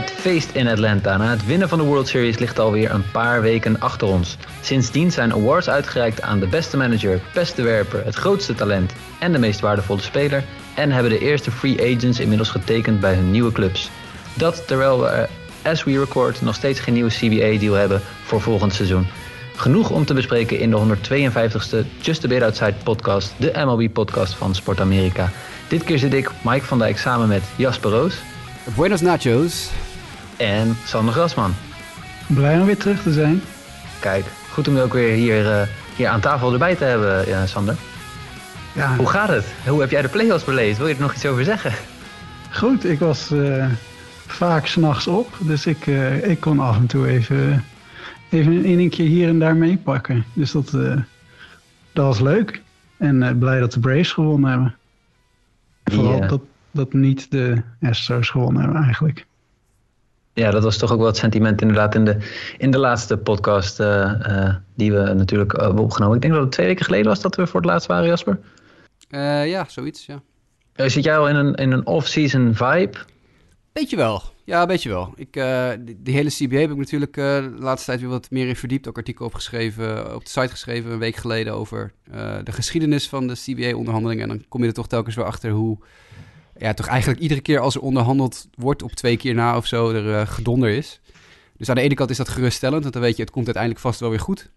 [0.00, 3.42] Het feest in Atlanta na het winnen van de World Series ligt alweer een paar
[3.42, 4.36] weken achter ons.
[4.60, 9.38] Sindsdien zijn awards uitgereikt aan de beste manager, beste werper, het grootste talent en de
[9.38, 10.44] meest waardevolle speler.
[10.74, 13.90] En hebben de eerste free agents inmiddels getekend bij hun nieuwe clubs.
[14.34, 15.28] Dat terwijl we,
[15.62, 19.06] as we record, nog steeds geen nieuwe CBA-deal hebben voor volgend seizoen.
[19.56, 24.54] Genoeg om te bespreken in de 152ste Just a Bit Outside podcast, de MLB-podcast van
[24.54, 25.32] Sport Amerika.
[25.68, 28.14] Dit keer zit ik, Mike van Dijk, samen met Jasper Roos.
[28.76, 29.70] Buenos nachos.
[30.40, 31.54] En Sander Grasman.
[32.26, 33.42] Blij om weer terug te zijn.
[34.00, 35.62] Kijk, goed om je ook weer hier, uh,
[35.96, 37.76] hier aan tafel erbij te hebben, ja, Sander.
[38.72, 38.96] Ja.
[38.96, 39.46] Hoe gaat het?
[39.66, 40.78] Hoe heb jij de play-offs beleefd?
[40.78, 41.72] Wil je er nog iets over zeggen?
[42.50, 43.66] Goed, ik was uh,
[44.26, 45.36] vaak s'nachts op.
[45.40, 47.64] Dus ik, uh, ik kon af en toe even,
[48.30, 50.24] even een keer hier en daar meepakken.
[50.32, 50.70] Dus dat,
[51.92, 52.62] dat was leuk.
[52.96, 54.74] En blij dat de Braves gewonnen hebben.
[55.84, 59.28] Vooral dat, dat niet de Astros gewonnen hebben eigenlijk.
[60.40, 62.16] Ja, dat was toch ook wel het sentiment inderdaad in de,
[62.58, 66.16] in de laatste podcast uh, uh, die we natuurlijk uh, hebben opgenomen.
[66.16, 68.40] Ik denk dat het twee weken geleden was dat we voor het laatst waren, Jasper.
[69.46, 70.22] ja, zoiets, ja.
[70.88, 72.98] zit jij al in een, in een off-season vibe?
[73.72, 74.22] Beetje wel.
[74.44, 75.12] Ja, beetje wel.
[75.16, 75.32] Ik,
[75.84, 78.88] die, die, hele CBA heb ik natuurlijk de laatste tijd weer wat meer in verdiept.
[78.88, 81.92] Ook artikel opgeschreven, op de site geschreven een week geleden over
[82.44, 84.22] de geschiedenis van de CBA-onderhandelingen.
[84.22, 85.78] En dan kom je er toch telkens weer achter hoe
[86.60, 89.90] ja, toch eigenlijk iedere keer als er onderhandeld wordt op twee keer na of zo
[89.90, 91.00] er uh, gedonder is.
[91.56, 93.84] Dus aan de ene kant is dat geruststellend, want dan weet je, het komt uiteindelijk
[93.84, 94.50] vast wel weer goed.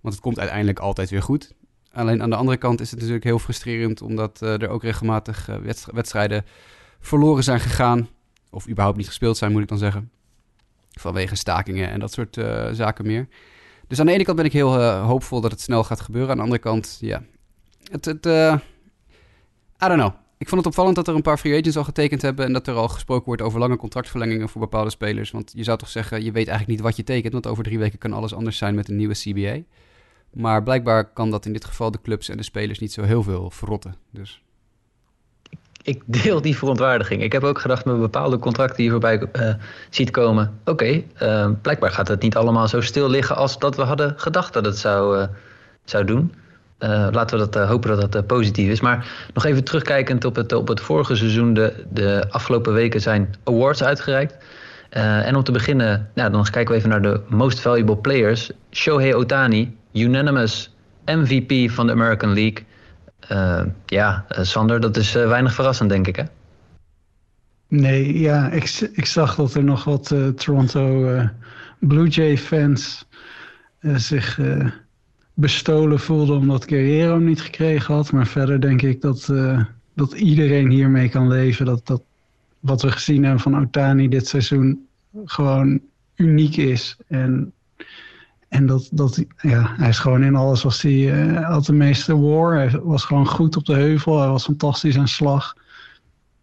[0.00, 1.54] Want het komt uiteindelijk altijd weer goed.
[1.92, 5.48] Alleen aan de andere kant is het natuurlijk heel frustrerend, omdat uh, er ook regelmatig
[5.48, 5.56] uh,
[5.92, 6.44] wedstrijden
[7.00, 8.08] verloren zijn gegaan.
[8.50, 10.10] Of überhaupt niet gespeeld zijn, moet ik dan zeggen.
[10.90, 12.34] Vanwege stakingen en dat soort
[12.72, 13.28] zaken meer.
[13.88, 16.30] Dus aan de ene kant ben ik heel hoopvol dat het snel gaat gebeuren.
[16.30, 17.22] Aan de andere kant, ja,
[17.90, 21.76] het, het I don't know ik vond het opvallend dat er een paar free agents
[21.76, 25.30] al getekend hebben en dat er al gesproken wordt over lange contractverlengingen voor bepaalde spelers.
[25.30, 27.78] Want je zou toch zeggen, je weet eigenlijk niet wat je tekent, want over drie
[27.78, 29.62] weken kan alles anders zijn met een nieuwe CBA.
[30.32, 33.22] Maar blijkbaar kan dat in dit geval de clubs en de spelers niet zo heel
[33.22, 33.96] veel verrotten.
[34.10, 34.42] Dus.
[35.82, 37.22] Ik deel die verontwaardiging.
[37.22, 39.54] Ik heb ook gedacht met bepaalde contracten die je voorbij uh,
[39.90, 40.60] ziet komen.
[40.64, 44.52] Oké, uh, blijkbaar gaat het niet allemaal zo stil liggen als dat we hadden gedacht
[44.52, 45.26] dat het zou, uh,
[45.84, 46.32] zou doen.
[46.78, 48.80] Uh, laten we dat, uh, hopen dat dat uh, positief is.
[48.80, 51.54] Maar nog even terugkijkend op het, op het vorige seizoen.
[51.54, 54.36] De, de afgelopen weken zijn awards uitgereikt.
[54.90, 58.50] en om te beginnen, nou, dan kijken we even naar de most valuable players.
[58.70, 62.64] Shohei Otani, unanimous MVP van de American League.
[63.86, 66.22] ja, Sander, dat is weinig verrassend, denk ik, hè?
[67.68, 71.14] Nee, ja, ik, ik zag dat er nog wat Toronto
[71.78, 73.06] Blue Jay fans
[73.80, 74.38] zich
[75.36, 78.12] bestolen voelde omdat Guerrero niet gekregen had.
[78.12, 79.64] Maar verder denk ik dat, uh,
[79.94, 81.66] dat iedereen hiermee kan leven.
[81.66, 82.02] Dat, dat
[82.60, 84.86] wat we gezien hebben van Otani dit seizoen
[85.24, 85.80] gewoon
[86.14, 86.96] uniek is.
[87.06, 87.52] En,
[88.48, 92.18] en dat, dat ja, hij is gewoon in alles was hij, uh, had de meeste
[92.18, 92.54] war.
[92.54, 94.20] Hij was gewoon goed op de heuvel.
[94.20, 95.56] Hij was fantastisch aan slag.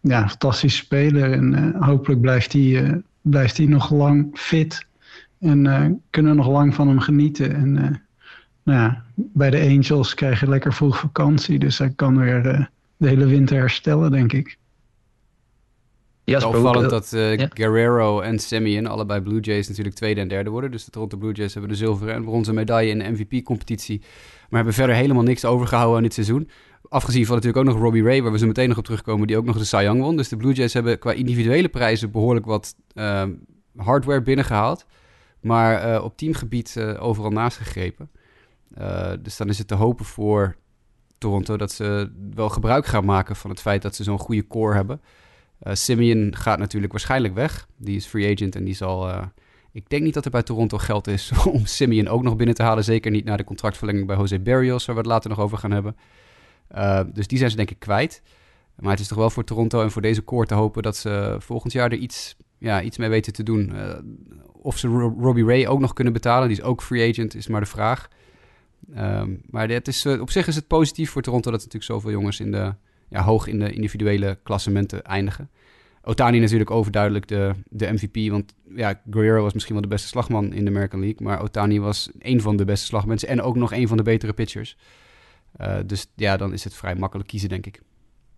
[0.01, 1.31] Ja, fantastisch speler.
[1.31, 4.85] En uh, hopelijk blijft hij, blijft hij nog lang fit.
[5.39, 7.55] En kunnen we nog lang van hem genieten.
[7.55, 8.01] En
[8.63, 11.59] nou ja, bij de Angels krijg je lekker vroeg vakantie.
[11.59, 14.57] Dus hij kan weer de, de hele winter herstellen, denk ik.
[16.25, 20.27] Ja, het is opvallend dat uh, Guerrero en Simeon, allebei Blue Jays, natuurlijk tweede en
[20.27, 20.71] derde worden.
[20.71, 23.99] Dus de Toronto Blue Jays hebben de zilveren en bronzen medaille in de MVP-competitie.
[23.99, 26.49] Maar hebben verder helemaal niks overgehouden aan dit seizoen.
[26.89, 29.37] Afgezien van natuurlijk ook nog Robbie Ray, waar we zo meteen nog op terugkomen, die
[29.37, 30.17] ook nog de Cy Young won.
[30.17, 33.23] Dus de Blue Jays hebben qua individuele prijzen behoorlijk wat uh,
[33.75, 34.85] hardware binnengehaald.
[35.41, 38.09] Maar uh, op teamgebied overal naast gegrepen.
[38.79, 40.55] Uh, dus dan is het te hopen voor
[41.17, 44.75] Toronto dat ze wel gebruik gaan maken van het feit dat ze zo'n goede core
[44.75, 45.01] hebben.
[45.63, 47.67] Uh, Simeon gaat natuurlijk waarschijnlijk weg.
[47.77, 49.09] Die is free agent en die zal.
[49.09, 49.23] Uh,
[49.71, 52.63] ik denk niet dat er bij Toronto geld is om Simeon ook nog binnen te
[52.63, 52.83] halen.
[52.83, 55.71] Zeker niet na de contractverlenging bij Jose Barrios, waar we het later nog over gaan
[55.71, 55.95] hebben.
[57.13, 58.21] dus die zijn ze denk ik kwijt.
[58.75, 61.35] Maar het is toch wel voor Toronto en voor deze core te hopen dat ze
[61.39, 63.73] volgend jaar er iets, ja, iets mee weten te doen.
[64.51, 64.87] of ze
[65.19, 68.09] Robbie Ray ook nog kunnen betalen, die is ook free agent, is maar de vraag.
[68.97, 72.11] Um, maar dit is, uh, op zich is het positief voor Toronto dat natuurlijk zoveel
[72.11, 72.73] jongens in de,
[73.09, 75.49] ja, hoog in de individuele klassementen eindigen.
[76.05, 80.53] Otani natuurlijk overduidelijk de, de MVP, want ja, Guerrero was misschien wel de beste slagman
[80.53, 83.73] in de American League, maar Otani was een van de beste slagmensen en ook nog
[83.73, 84.77] een van de betere pitchers.
[85.61, 87.81] Uh, dus ja, dan is het vrij makkelijk kiezen, denk ik.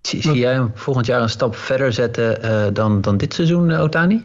[0.01, 4.23] Zie, jij hem volgend jaar een stap verder zetten uh, dan, dan dit seizoen, Otani?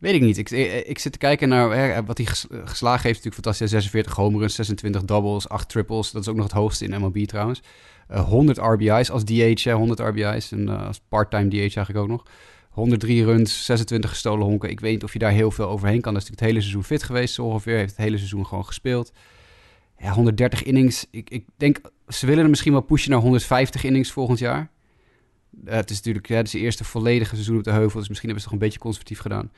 [0.00, 0.38] Weet ik niet.
[0.38, 0.50] Ik,
[0.86, 2.26] ik, zit te kijken naar wat hij
[2.64, 3.24] geslagen heeft.
[3.24, 3.70] Natuurlijk fantastisch.
[3.70, 6.10] 46 homeruns, 26 doubles, 8 triples.
[6.10, 7.62] Dat is ook nog het hoogste in MLB trouwens.
[8.10, 10.52] Uh, 100 RBI's als DH, 100 RBI's.
[10.52, 12.22] En als part-time DH eigenlijk ook nog.
[12.70, 14.70] 103 runs, 26 gestolen honken.
[14.70, 16.12] Ik weet niet of je daar heel veel overheen kan.
[16.14, 17.76] Dat is natuurlijk het hele seizoen fit geweest zo ongeveer.
[17.76, 19.12] Heeft het hele seizoen gewoon gespeeld.
[19.98, 21.06] Ja, 130 innings.
[21.10, 24.70] Ik, ik denk, ze willen hem misschien wel pushen naar 150 innings volgend jaar.
[25.64, 27.98] Het is natuurlijk ja, het is eerste volledige seizoen op de heuvel.
[27.98, 29.50] Dus misschien hebben ze toch een beetje conservatief gedaan.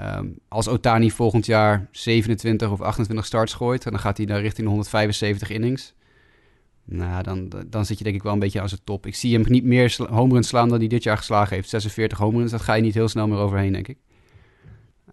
[0.00, 3.82] Um, als Otani volgend jaar 27 of 28 starts gooit...
[3.82, 5.94] dan gaat hij naar richting de 175 innings.
[6.84, 9.06] Nou, dan, dan zit je denk ik wel een beetje aan zijn top.
[9.06, 11.68] Ik zie hem niet meer homeruns slaan dan hij dit jaar geslagen heeft.
[11.68, 13.98] 46 homeruns, dat ga je niet heel snel meer overheen, denk ik.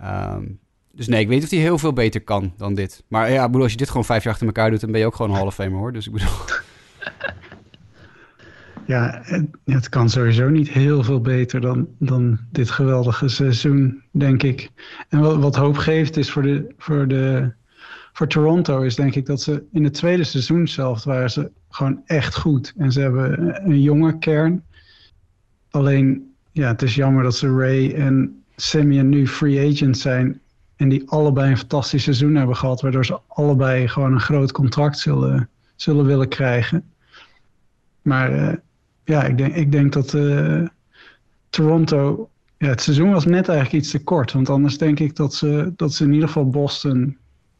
[0.03, 0.59] Um,
[0.91, 3.03] dus nee, ik weet of hij heel veel beter kan dan dit.
[3.07, 5.05] Maar ja, bedoel, als je dit gewoon vijf jaar achter elkaar doet, dan ben je
[5.05, 5.93] ook gewoon een Hall of Famer, hoor.
[5.93, 6.29] Dus ik bedoel...
[8.85, 9.21] Ja,
[9.65, 14.69] het, kan sowieso niet heel veel beter dan, dan dit geweldige seizoen, denk ik.
[15.09, 17.53] En wat, wat hoop geeft is voor, de, voor, de,
[18.13, 22.01] voor Toronto, is denk ik dat ze in het tweede seizoen zelf waren ze gewoon
[22.05, 22.73] echt goed.
[22.77, 24.63] En ze hebben een jonge kern.
[25.69, 30.41] Alleen, ja, het is jammer dat ze Ray en Simeon nu free agent zijn.
[30.75, 32.81] En die allebei een fantastisch seizoen hebben gehad.
[32.81, 36.83] Waardoor ze allebei gewoon een groot contract zullen, zullen willen krijgen.
[38.01, 38.53] Maar uh,
[39.05, 40.67] ja, ik denk, ik denk dat uh,
[41.49, 42.29] Toronto.
[42.57, 44.31] Ja, het seizoen was net eigenlijk iets te kort.
[44.31, 47.17] Want anders denk ik dat ze, dat ze in ieder geval Boston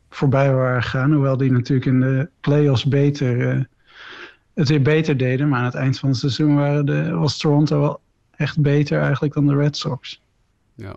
[0.10, 1.14] voorbij waren gegaan.
[1.14, 3.64] Hoewel die natuurlijk in de playoffs beter, uh,
[4.54, 5.50] het weer beter deden.
[5.50, 8.00] Maar aan het eind van het seizoen waren de, was Toronto wel
[8.36, 10.22] echt beter eigenlijk dan de Red Sox.
[10.76, 10.96] Ja.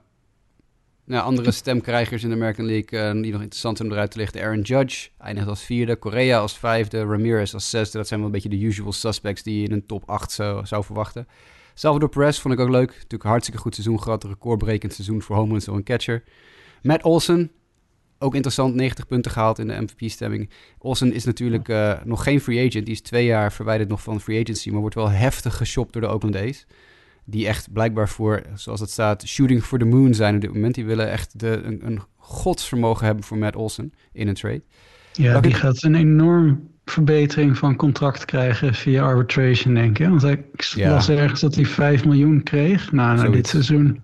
[1.07, 4.43] Nou, andere stemkrijgers in de American League uh, die nog interessant om eruit te lichten.
[4.43, 7.99] Aaron Judge eindigt als vierde, Correa als vijfde, Ramirez als zesde.
[7.99, 10.67] Dat zijn wel een beetje de usual suspects die je in een top 8 zou,
[10.67, 11.29] zou verwachten.
[11.75, 12.89] Salvador Perez vond ik ook leuk.
[12.89, 14.25] Natuurlijk een hartstikke goed seizoen gehad.
[14.25, 16.23] Een recordbrekend seizoen voor home runs en catcher.
[16.83, 17.51] Matt Olsen,
[18.19, 20.51] ook interessant, 90 punten gehaald in de MVP-stemming.
[20.79, 22.87] Olsen is natuurlijk uh, nog geen free agent.
[22.87, 26.03] Die is twee jaar verwijderd nog van free agency, maar wordt wel heftig geshopt door
[26.03, 26.67] de Oakland A's
[27.27, 30.75] die echt blijkbaar voor, zoals het staat, shooting for the moon zijn op dit moment.
[30.75, 34.63] Die willen echt de, een, een godsvermogen hebben voor Matt Olsen in een trade.
[35.13, 40.09] Ja, die gaat een enorm verbetering van contract krijgen via arbitration, denk ik.
[40.09, 40.91] Want ik ja.
[40.91, 42.93] las ergens dat hij 5 miljoen kreeg.
[42.93, 44.03] Nou, na dit seizoen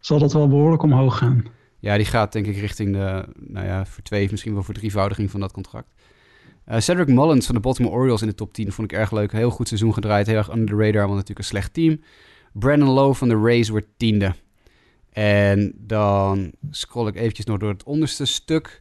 [0.00, 1.44] zal dat wel behoorlijk omhoog gaan.
[1.78, 5.30] Ja, die gaat denk ik richting de, nou ja, voor twee, misschien wel voor drievoudiging
[5.30, 5.88] van dat contract.
[6.68, 9.32] Uh, Cedric Mullins van de Baltimore Orioles in de top 10 vond ik erg leuk.
[9.32, 12.00] Heel goed seizoen gedraaid, heel erg under the radar, want natuurlijk een slecht team.
[12.58, 14.34] Brandon Lowe van de Rays wordt tiende.
[15.12, 18.80] En dan scroll ik eventjes nog door het onderste stuk.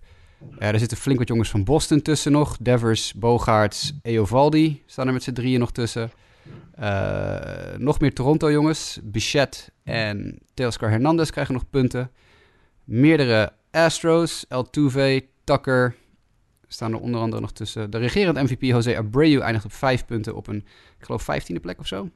[0.60, 2.58] Uh, er zitten flink wat jongens van Boston tussen nog.
[2.60, 6.12] Devers, Bogaerts, Eovaldi staan er met z'n drieën nog tussen.
[6.80, 7.40] Uh,
[7.78, 9.00] nog meer Toronto jongens.
[9.04, 12.12] Bichette en Teoscar Hernandez krijgen nog punten.
[12.84, 15.96] Meerdere Astros, Altuve, Tucker
[16.68, 17.90] staan er onder andere nog tussen.
[17.90, 20.66] De regerend MVP Jose Abreu eindigt op vijf punten op een,
[20.98, 22.10] ik geloof, vijftiende plek of zo.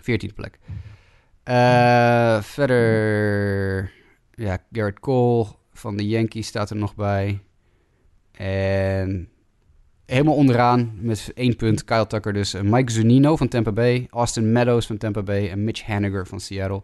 [0.00, 0.58] 14e plek.
[1.44, 3.92] Uh, verder,
[4.34, 7.40] ja, Garrett Cole van de Yankees staat er nog bij.
[8.32, 9.28] En
[10.06, 12.54] helemaal onderaan met één punt Kyle Tucker dus.
[12.54, 16.40] Eh, Mike Zunino van Tampa Bay, Austin Meadows van Tampa Bay en Mitch Haniger van
[16.40, 16.82] Seattle.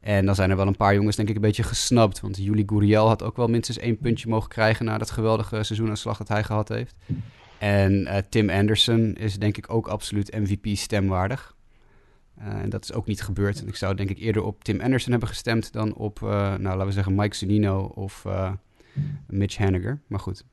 [0.00, 2.20] En dan zijn er wel een paar jongens denk ik een beetje gesnapt.
[2.20, 4.84] Want Juli Gurriel had ook wel minstens één puntje mogen krijgen...
[4.84, 6.94] na dat geweldige seizoenanslag dat hij gehad heeft.
[7.58, 11.54] En uh, Tim Anderson is denk ik ook absoluut MVP-stemwaardig.
[11.54, 11.57] Uh,
[12.38, 13.60] en dat is ook niet gebeurd.
[13.60, 16.62] En ik zou denk ik eerder op Tim Anderson hebben gestemd dan op, uh, nou
[16.62, 18.50] laten we zeggen, Mike Zunino of uh,
[19.26, 20.00] Mitch Haniger.
[20.06, 20.44] Maar goed.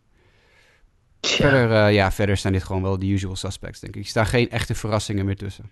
[1.21, 4.01] Verder, ja, verder zijn dit gewoon wel de usual suspects, denk ik.
[4.01, 5.69] Er staan geen echte verrassingen meer tussen.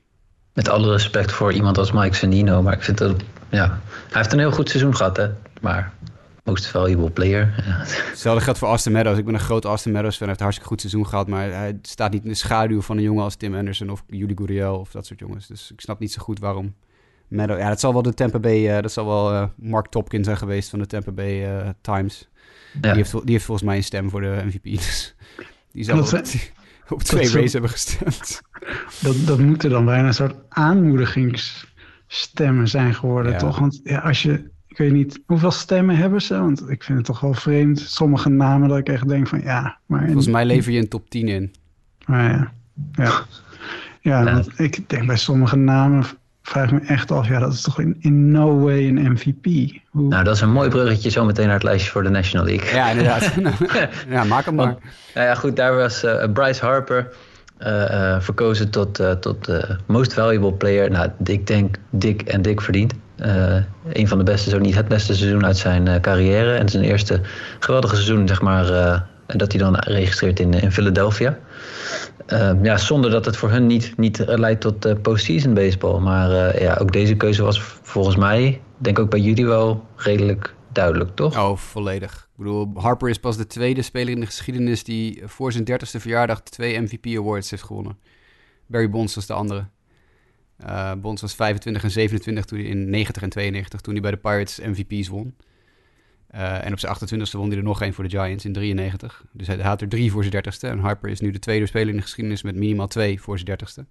[0.53, 4.33] Met alle respect voor iemand als Mike Zunino, maar ik vind dat, ja, hij heeft
[4.33, 5.29] een heel goed seizoen gehad, hè.
[5.61, 5.93] Maar
[6.43, 7.53] Most valuable player.
[8.09, 9.17] Hetzelfde geldt voor Austin Meadows.
[9.17, 10.27] Ik ben een groot Austin Meadows fan.
[10.27, 11.27] Hij heeft een hartstikke goed seizoen gehad.
[11.27, 14.37] Maar hij staat niet in de schaduw van een jongen als Tim Anderson of Julie
[14.37, 15.47] Gurriel of dat soort jongens.
[15.47, 16.73] Dus ik snap niet zo goed waarom
[17.27, 17.59] Meadows...
[17.59, 18.75] Ja, dat zal wel de Tampa Bay...
[18.75, 22.29] Uh, dat zal wel uh, Mark Topkin zijn geweest van de Tampa Bay uh, Times.
[22.73, 22.79] Ja.
[22.79, 24.63] Die, heeft, die heeft volgens mij een stem voor de MVP.
[24.63, 25.15] Dus
[25.71, 26.21] die zal op,
[26.89, 28.41] op twee races hebben gestemd.
[29.01, 33.37] Dat, dat moeten dan bijna een soort aanmoedigingsstemmen zijn geworden, ja.
[33.37, 33.59] toch?
[33.59, 36.39] Want ja, als je ik weet niet, hoeveel stemmen hebben ze?
[36.39, 37.79] Want ik vind het toch wel vreemd.
[37.79, 39.77] Sommige namen dat ik echt denk van ja.
[39.85, 41.53] Maar Volgens mij lever je een top 10 in.
[42.05, 42.51] Maar ja,
[42.91, 43.23] ja.
[44.01, 46.03] Ja, want ik denk bij sommige namen
[46.41, 49.45] vraag ik me echt af, ja, dat is toch in, in no way een MVP.
[49.89, 50.07] Hoe...
[50.07, 52.73] Nou, dat is een mooi bruggetje zo meteen naar het lijstje voor de National League.
[52.73, 53.33] Ja, inderdaad.
[54.09, 54.75] ja, maak hem maar.
[55.13, 57.13] Nou ja, goed, daar was uh, Bryce Harper
[57.59, 59.51] uh, uh, verkozen tot, tot
[59.85, 60.91] most valuable player.
[60.91, 62.93] Nou, ik denk dik en dik verdiend.
[63.25, 63.55] Uh,
[63.93, 66.55] een van de beste, zo niet het beste seizoen uit zijn uh, carrière.
[66.55, 67.21] En zijn eerste
[67.59, 71.37] geweldige seizoen, zeg maar, uh, dat hij dan registreert in, in Philadelphia.
[72.61, 75.99] Ja, zonder dat het voor hun niet, niet leidt tot postseason baseball.
[75.99, 81.15] Maar ja, ook deze keuze was volgens mij, denk ook bij jullie wel redelijk duidelijk,
[81.15, 81.37] toch?
[81.37, 82.13] Oh, volledig.
[82.13, 85.99] Ik bedoel, Harper is pas de tweede speler in de geschiedenis die voor zijn dertigste
[85.99, 87.97] verjaardag twee MVP awards heeft gewonnen.
[88.67, 89.65] Barry Bonds was de andere.
[90.65, 94.17] Uh, Bonds was 25 en 27 toen in 90 en 92 toen hij bij de
[94.17, 95.35] Pirates MVP's won.
[96.35, 99.25] Uh, en op zijn 28e won hij er nog één voor de Giants in 93.
[99.31, 100.67] Dus hij had er drie voor zijn dertigste.
[100.67, 103.47] En Harper is nu de tweede speler in de geschiedenis met minimaal twee voor zijn
[103.47, 103.85] dertigste.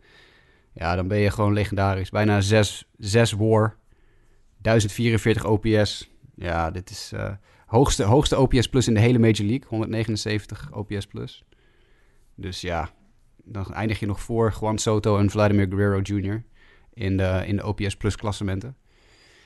[0.73, 2.11] Ja, dan ben je gewoon legendarisch.
[2.11, 3.77] Bijna 6, 6 war,
[4.59, 6.11] 1044 OPS.
[6.35, 7.31] Ja, dit is uh,
[7.67, 9.69] hoogste, hoogste OPS plus in de hele Major League.
[9.69, 11.45] 179 OPS plus.
[12.35, 12.91] Dus ja,
[13.45, 16.43] dan eindig je nog voor Juan Soto en Vladimir Guerrero Jr.
[16.95, 18.77] in de, in de OPS plus klassementen.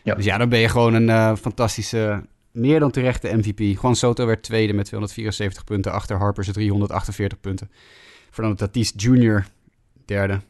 [0.02, 0.14] Ja.
[0.14, 3.58] Dus ja, dan ben je gewoon een uh, fantastische, meer dan terechte MVP.
[3.58, 7.70] Juan Soto werd tweede met 274 punten, achter Harper's 348 punten.
[8.30, 9.46] Fernando Tatis Jr.
[10.04, 10.40] derde.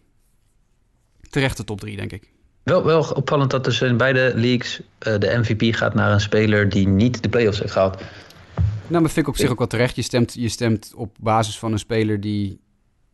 [1.31, 2.31] Terechte top 3, denk ik.
[2.63, 6.69] Wel, wel opvallend dat dus in beide leagues uh, de MVP gaat naar een speler
[6.69, 8.03] die niet de playoffs heeft gehaald.
[8.89, 9.97] Nou, maar vind ik op zich ook wel terecht.
[9.97, 12.61] Je stemt, je stemt op basis van een speler die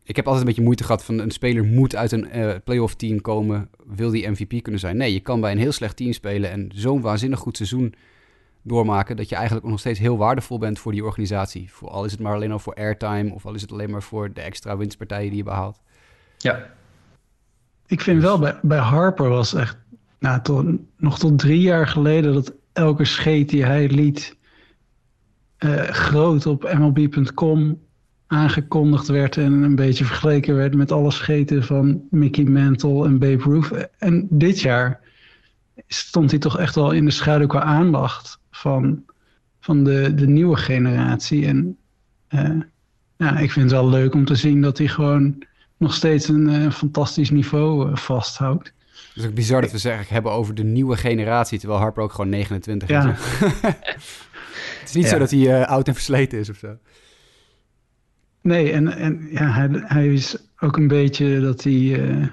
[0.03, 2.95] ik heb altijd een beetje moeite gehad van een speler moet uit een uh, playoff
[2.95, 4.97] team komen, wil die MVP kunnen zijn.
[4.97, 7.93] Nee, je kan bij een heel slecht team spelen en zo'n waanzinnig goed seizoen
[8.61, 11.71] doormaken dat je eigenlijk nog steeds heel waardevol bent voor die organisatie.
[11.71, 14.03] Voor, al is het maar alleen al voor airtime of al is het alleen maar
[14.03, 15.79] voor de extra winstpartijen die je behaalt.
[16.37, 16.69] Ja.
[17.85, 19.77] Ik vind wel bij, bij Harper was echt
[20.19, 20.65] nou, tot,
[20.97, 24.37] nog tot drie jaar geleden dat elke scheet die hij liet
[25.59, 27.79] uh, groot op MLB.com
[28.33, 33.43] aangekondigd werd en een beetje vergeleken werd met alle scheten van Mickey Mantle en Babe
[33.43, 33.89] Ruth.
[33.97, 34.99] En dit jaar
[35.87, 39.03] stond hij toch echt wel in de schaduw qua aandacht van,
[39.59, 41.45] van de, de nieuwe generatie.
[41.45, 41.77] En
[42.29, 42.59] uh,
[43.17, 45.43] ja, ik vind het wel leuk om te zien dat hij gewoon
[45.77, 48.73] nog steeds een uh, fantastisch niveau uh, vasthoudt.
[49.13, 52.11] Het is ook bizar dat we zeggen hebben over de nieuwe generatie, terwijl Harper ook
[52.11, 52.95] gewoon 29 is.
[52.95, 53.05] Ja.
[54.79, 56.77] het is niet zo dat hij oud en versleten is of zo.
[58.43, 62.27] Nee, en, en ja, hij, hij is ook een beetje dat hij uh,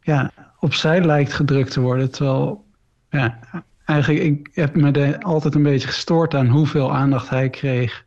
[0.00, 2.10] ja, opzij lijkt gedrukt te worden.
[2.10, 2.64] Terwijl,
[3.10, 3.38] ja,
[3.84, 8.04] eigenlijk, ik heb me de, altijd een beetje gestoord aan hoeveel aandacht hij kreeg.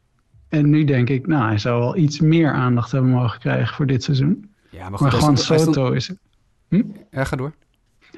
[0.50, 3.88] En nu denk ik, nou, hij zou wel iets meer aandacht hebben mogen krijgen voor
[3.88, 4.50] dit seizoen.
[4.70, 6.14] Ja, maar, goed, maar Soto is...
[6.68, 6.84] Hm?
[7.12, 7.54] Ja, ga door.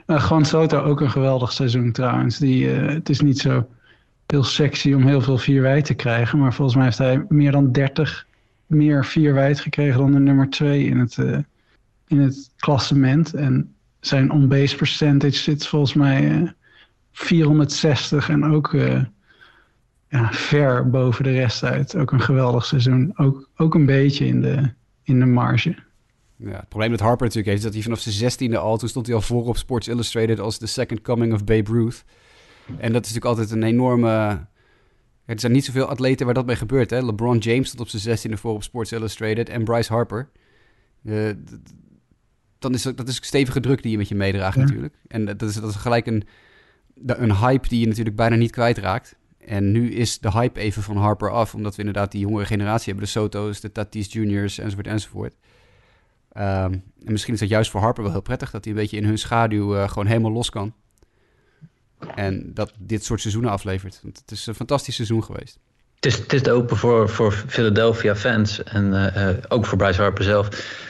[0.07, 2.37] Uh, Juan Soto ook een geweldig seizoen trouwens.
[2.37, 3.67] Die, uh, het is niet zo
[4.25, 6.39] heel sexy om heel veel vier te krijgen.
[6.39, 8.26] Maar volgens mij heeft hij meer dan 30
[8.67, 11.37] meer vier wijd gekregen dan de nummer twee in het, uh,
[12.07, 13.33] in het klassement.
[13.33, 16.49] En zijn on-base percentage zit volgens mij uh, eh,
[17.11, 19.03] 460 en ook uh,
[20.09, 21.95] ja, ver boven de rest uit.
[21.95, 23.13] Ook een geweldig seizoen.
[23.15, 24.71] Ook, ook een beetje in de,
[25.03, 25.75] in de marge.
[26.35, 28.77] Ja, het probleem met Harper natuurlijk is dat hij vanaf zijn zestiende al...
[28.77, 32.03] toen stond hij al voor op Sports Illustrated als the second coming of Babe Ruth.
[32.67, 34.45] En dat is natuurlijk altijd een enorme
[35.27, 36.89] er zijn niet zoveel atleten waar dat mee gebeurt.
[36.89, 37.01] Hè?
[37.01, 40.29] LeBron James stond op zijn 16e voor op Sports Illustrated en Bryce Harper.
[41.03, 41.29] Uh,
[42.59, 44.93] dan is dat, dat is stevige druk die je met je meedraagt natuurlijk.
[45.07, 46.23] En dat is, dat is gelijk een,
[47.05, 49.15] een hype die je natuurlijk bijna niet kwijtraakt.
[49.37, 52.85] En nu is de hype even van Harper af, omdat we inderdaad die jongere generatie
[52.85, 53.03] hebben.
[53.03, 55.33] De Soto's, de Tatis Juniors, enzovoort, enzovoort.
[56.37, 58.97] Um, en misschien is dat juist voor Harper wel heel prettig, dat hij een beetje
[58.97, 60.73] in hun schaduw uh, gewoon helemaal los kan.
[62.17, 63.99] En dat dit soort seizoenen aflevert.
[64.03, 65.59] Want het is een fantastisch seizoen geweest.
[65.95, 70.23] Het is, het is open voor, voor Philadelphia fans en uh, ook voor Bryce Harper
[70.23, 70.47] zelf.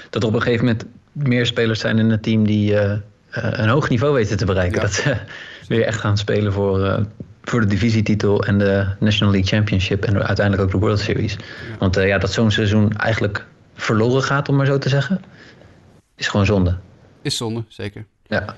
[0.10, 2.98] Dat er op een gegeven moment meer spelers zijn in het team die uh,
[3.32, 4.82] een hoog niveau weten te bereiken.
[4.82, 5.18] Dat ze
[5.68, 7.06] weer echt gaan spelen voor,
[7.44, 11.38] voor de divisietitel en de National League Championship en uiteindelijk ook de World Series.
[11.80, 15.22] Want ja, dat zo'n seizoen eigenlijk verloren gaat, om maar zo te zeggen,
[16.16, 16.78] is gewoon zonde.
[17.22, 18.06] Is zonde, zeker.
[18.28, 18.56] Ja.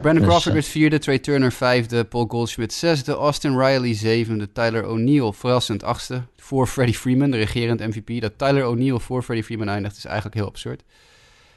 [0.00, 4.86] Brandon dus, Crawford werd vierde, Trey Turner vijfde, Paul Goldschmidt zesde, Austin Riley zevende, Tyler
[4.86, 8.20] O'Neill verrassend achtste voor Freddie Freeman, de regerend MVP.
[8.20, 10.82] Dat Tyler O'Neill voor Freddie Freeman eindigt is eigenlijk heel absurd.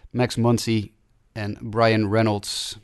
[0.10, 0.92] Max Muncy
[1.32, 2.80] en Brian Reynolds.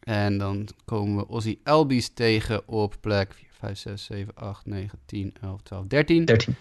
[0.00, 4.98] En dan komen we Ozzy Albies tegen op plek 4, 5, 6, 7, 8, 9,
[5.06, 6.24] 10, 11, 12, 13.
[6.24, 6.56] 13.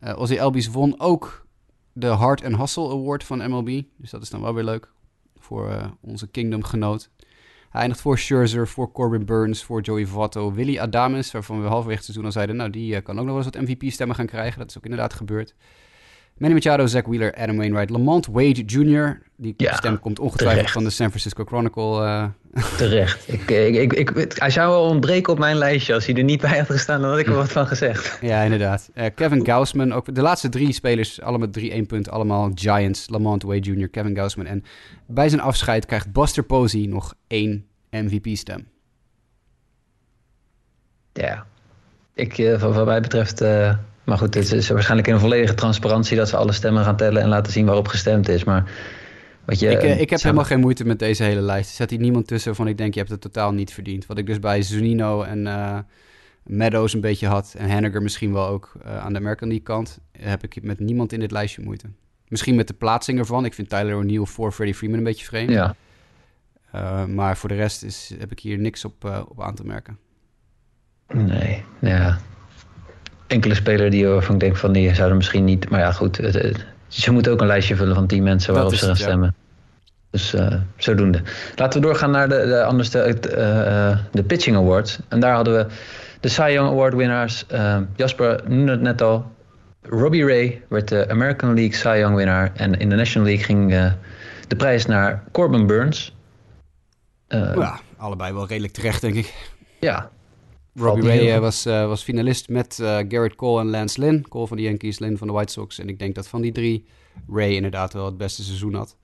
[0.00, 1.46] Uh, Ozzy Albies won ook
[1.92, 3.82] de Hard and Hustle Award van MLB.
[3.96, 4.88] Dus dat is dan wel weer leuk
[5.36, 7.10] voor uh, onze Kingdom-genoot.
[7.72, 11.96] Hij eindigt voor Scherzer, voor Corbin Burns, voor Joey Votto, Willy Adames, waarvan we halverwege
[11.96, 14.26] het seizoen al zeiden, nou die uh, kan ook nog wel eens wat MVP-stemmen gaan
[14.26, 14.58] krijgen.
[14.58, 15.54] Dat is ook inderdaad gebeurd.
[16.38, 19.22] Manny Machado, Zach Wheeler, Adam Wainwright, Lamont Wade Jr.
[19.36, 22.02] Die stem komt ongetwijfeld van de San Francisco Chronicle.
[22.02, 22.24] Uh...
[22.76, 23.32] Terecht.
[23.32, 25.94] Ik, ik, ik, hij zou wel ontbreken op mijn lijstje.
[25.94, 28.18] Als hij er niet bij had gestaan, dan had ik er wat van gezegd.
[28.30, 28.90] Ja, inderdaad.
[28.94, 33.08] Uh, Kevin Gausman, ook de laatste drie spelers, allemaal met 3-1 punten, allemaal Giants.
[33.08, 34.46] Lamont Wade Jr., Kevin Gausman.
[34.46, 34.64] En
[35.06, 38.66] bij zijn afscheid krijgt Buster Posey nog één MVP-stem.
[41.12, 41.46] Ja,
[42.14, 43.40] ik, wat mij betreft
[44.04, 47.22] maar goed, het is waarschijnlijk in een volledige transparantie dat ze alle stemmen gaan tellen
[47.22, 48.44] en laten zien waarop gestemd is.
[48.44, 48.70] Maar
[49.44, 51.70] wat je, ik, eh, ik heb helemaal geen moeite met deze hele lijst.
[51.70, 54.06] Er zit hier niemand tussen waarvan ik denk je hebt het totaal niet verdiend.
[54.06, 55.78] Wat ik dus bij Zunino en uh,
[56.42, 59.98] Meadows een beetje had en Henniger misschien wel ook uh, aan de American League kant,
[60.18, 61.86] heb ik met niemand in dit lijstje moeite.
[62.28, 63.44] Misschien met de plaatsing ervan.
[63.44, 65.50] Ik vind Tyler O'Neill voor Freddie Freeman een beetje vreemd.
[65.50, 65.74] Ja.
[67.06, 69.98] Maar voor de rest is, heb ik hier niks op, op aan te merken.
[71.12, 72.18] Nee, ja
[73.32, 75.68] enkele speler die waarvan ik denk van die zouden misschien niet.
[75.68, 76.20] Maar ja, goed.
[76.88, 79.34] ze moeten ook een lijstje vullen van tien mensen waarop ze gaan stemmen.
[80.10, 81.22] Dus uh, zodoende.
[81.56, 84.98] Laten we doorgaan naar de, de, anders de, uh, de Pitching Awards.
[85.08, 85.66] En daar hadden we
[86.20, 87.44] de Cy Young Award winnaars.
[87.52, 89.30] Uh, Jasper noemde het net al.
[89.82, 92.52] Robbie Ray werd de American League Cy Young winnaar.
[92.54, 93.92] En in de National League ging
[94.48, 96.14] de prijs naar Corbin Burns.
[97.28, 99.34] ja, allebei wel redelijk terecht, denk ik.
[99.80, 100.10] Ja,
[100.74, 104.28] Robbie Ray eh, was, uh, was finalist met uh, Garrett Cole en Lance Lynn.
[104.28, 105.78] Cole van de Yankees, Lynn van de White Sox.
[105.78, 106.84] En ik denk dat van die drie
[107.28, 108.96] Ray inderdaad wel het beste seizoen had.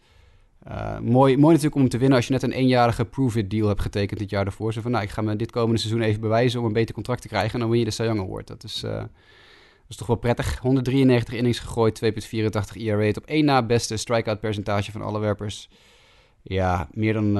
[0.68, 3.80] Uh, mooi, mooi natuurlijk om te winnen als je net een eenjarige prove-it deal hebt
[3.80, 4.72] getekend dit jaar daarvoor.
[4.72, 7.22] Zo van, nou, ik ga me dit komende seizoen even bewijzen om een beter contract
[7.22, 7.52] te krijgen.
[7.52, 8.46] En dan win je de Cy Young Award.
[8.46, 9.08] Dat is, dat
[9.88, 10.58] is toch wel prettig.
[10.58, 12.10] 193 innings gegooid, 2,84
[12.76, 13.04] ERA.
[13.04, 15.68] Het op één na beste strikeout percentage van alle werpers.
[16.42, 17.32] Ja, meer dan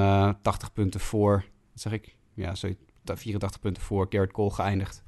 [0.43, 1.45] 80 punten voor.
[1.73, 2.17] Wat zeg ik?
[2.35, 5.03] Ja, zoiets 84 punten voor Garrett Cole geëindigd.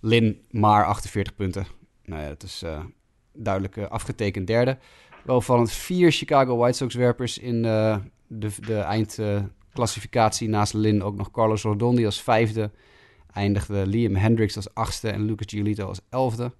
[0.00, 1.66] Lin maar 48 punten.
[2.04, 2.84] Nou ja, het is uh,
[3.32, 4.78] duidelijk uh, afgetekend derde.
[5.24, 10.48] Wel vallend vier Chicago White Sox werpers in uh, de, de eindclassificatie.
[10.48, 12.70] Naast Lin ook nog Carlos Rodon, die als vijfde
[13.32, 13.86] eindigde.
[13.86, 16.52] Liam Hendricks als achtste en Lucas Giolito als elfde.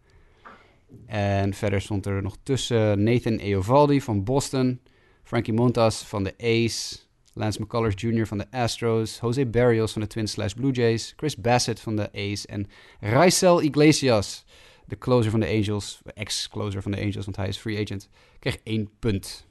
[1.06, 4.80] En verder stond er nog tussen Nathan Eovaldi van Boston,
[5.22, 7.07] Frankie Montas van de A's,
[7.38, 8.26] Lance McCullers Jr.
[8.26, 12.12] van de Astros, Jose Barrios van de Twins slash Blue Jays, Chris Bassett van de
[12.12, 12.66] A's en
[13.00, 14.44] Raisel Iglesias,
[14.86, 18.58] de closer van de Angels, ex-closer van de Angels, want hij is free agent, kreeg
[18.62, 19.46] één punt.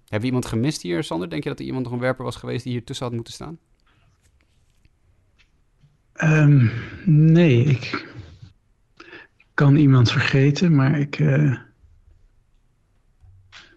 [0.00, 1.30] Hebben we iemand gemist hier, Sander?
[1.30, 3.32] Denk je dat er iemand nog een werper was geweest die hier tussen had moeten
[3.32, 3.58] staan?
[6.22, 6.70] Um,
[7.04, 8.06] nee, ik
[9.54, 11.18] kan iemand vergeten, maar ik...
[11.18, 11.65] Uh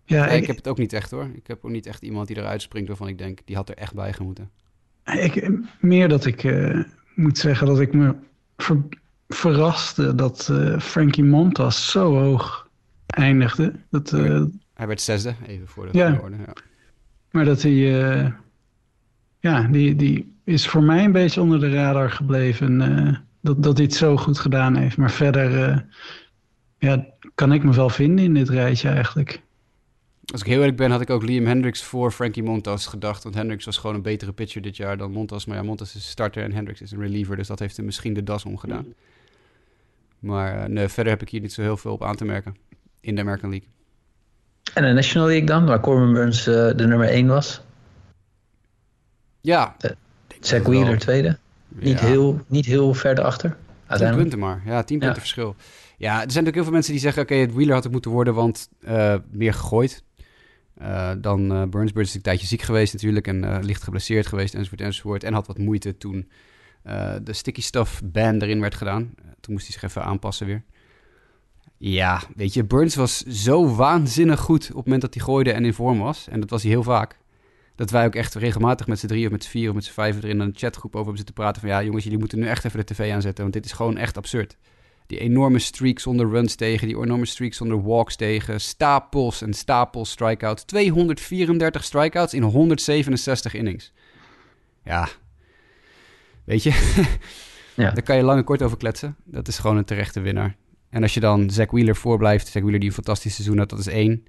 [0.10, 1.30] ja, ik, heb het ook niet echt hoor.
[1.34, 3.76] Ik heb ook niet echt iemand die eruit springt waarvan ik denk, die had er
[3.76, 4.50] echt bij gemoeten.
[5.06, 6.84] Ik, meer dat ik uh,
[7.16, 8.16] moet zeggen dat ik me
[9.28, 12.70] verraste dat uh, Frankie Montas zo hoog
[13.06, 13.74] eindigde.
[13.90, 14.44] Dat, uh,
[14.74, 16.20] hij werd zesde, even voor de ja.
[16.22, 16.36] orde.
[16.36, 16.54] Ja.
[17.32, 18.34] Maar dat hij,
[19.40, 22.78] ja, die, die is voor mij een beetje onder de radar gebleven.
[23.42, 24.98] dat, dat hij het zo goed gedaan heeft.
[24.98, 25.86] Maar verder
[26.78, 29.42] ja, kan ik me wel vinden in dit rijtje eigenlijk.
[30.32, 33.24] Als ik heel eerlijk ben, had ik ook Liam Hendricks voor Frankie Montas gedacht.
[33.24, 35.46] Want Hendricks was gewoon een betere pitcher dit jaar dan Montas.
[35.46, 37.36] Maar ja, Montas is starter en Hendricks is een reliever.
[37.36, 38.86] Dus dat heeft hem misschien de das omgedaan.
[40.20, 42.56] Maar uh, nee, verder heb ik hier niet zo heel veel op aan te merken
[43.02, 43.68] in de American League.
[44.74, 47.62] En de National League dan, waar Corbin Burns uh, de nummer 1 was?
[49.42, 49.76] Ja.
[49.86, 49.92] Uh,
[50.40, 51.38] Zach Wheeler tweede.
[51.68, 53.58] Niet, heel, niet heel ver erachter.
[53.98, 54.62] 10 punten maar.
[54.66, 55.56] Ja, 10 punten verschil.
[55.98, 57.22] Ja, er zijn natuurlijk heel veel mensen die zeggen...
[57.22, 58.70] oké, het Wheeler had het moeten worden, want
[59.32, 60.04] meer gegooid.
[60.82, 61.92] Uh, dan uh, Burns.
[61.92, 65.24] Burns is een tijdje ziek geweest natuurlijk en uh, licht geblesseerd geweest enzovoort enzovoort.
[65.24, 66.30] En had wat moeite toen
[67.24, 69.14] de sticky stuff ban erin werd gedaan.
[69.40, 70.64] toen moest hij zich even aanpassen weer.
[71.78, 75.66] Ja, weet je, Burns was zo waanzinnig goed op het moment dat hij gooide en
[75.66, 76.28] in vorm was.
[76.28, 77.18] En dat was hij heel vaak.
[77.76, 79.92] Dat wij ook echt regelmatig met z'n drie of met z'n vier of met z'n
[79.92, 81.70] vijf er in een chatgroep over hebben zitten praten van...
[81.70, 84.18] ja jongens, jullie moeten nu echt even de tv aanzetten, want dit is gewoon echt
[84.18, 84.58] absurd
[85.10, 90.10] die enorme streak zonder runs tegen, die enorme streak zonder walks tegen, stapels en stapels
[90.10, 90.64] strikeouts.
[90.64, 93.94] 234 strikeouts in 167 innings.
[94.84, 95.08] Ja,
[96.44, 96.70] weet je,
[97.76, 97.92] ja.
[97.92, 99.16] daar kan je lang en kort over kletsen.
[99.24, 100.56] Dat is gewoon een terechte winnaar.
[100.90, 103.80] En als je dan Zack Wheeler voorblijft, Zack Wheeler die een fantastisch seizoen had, dat
[103.80, 104.24] is één.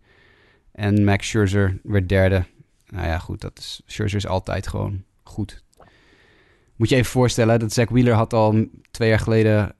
[0.72, 2.44] En Max Scherzer werd derde.
[2.86, 5.62] Nou ja, goed, dat is, Scherzer is altijd gewoon goed.
[6.76, 9.74] Moet je even voorstellen dat Zack Wheeler had al twee jaar geleden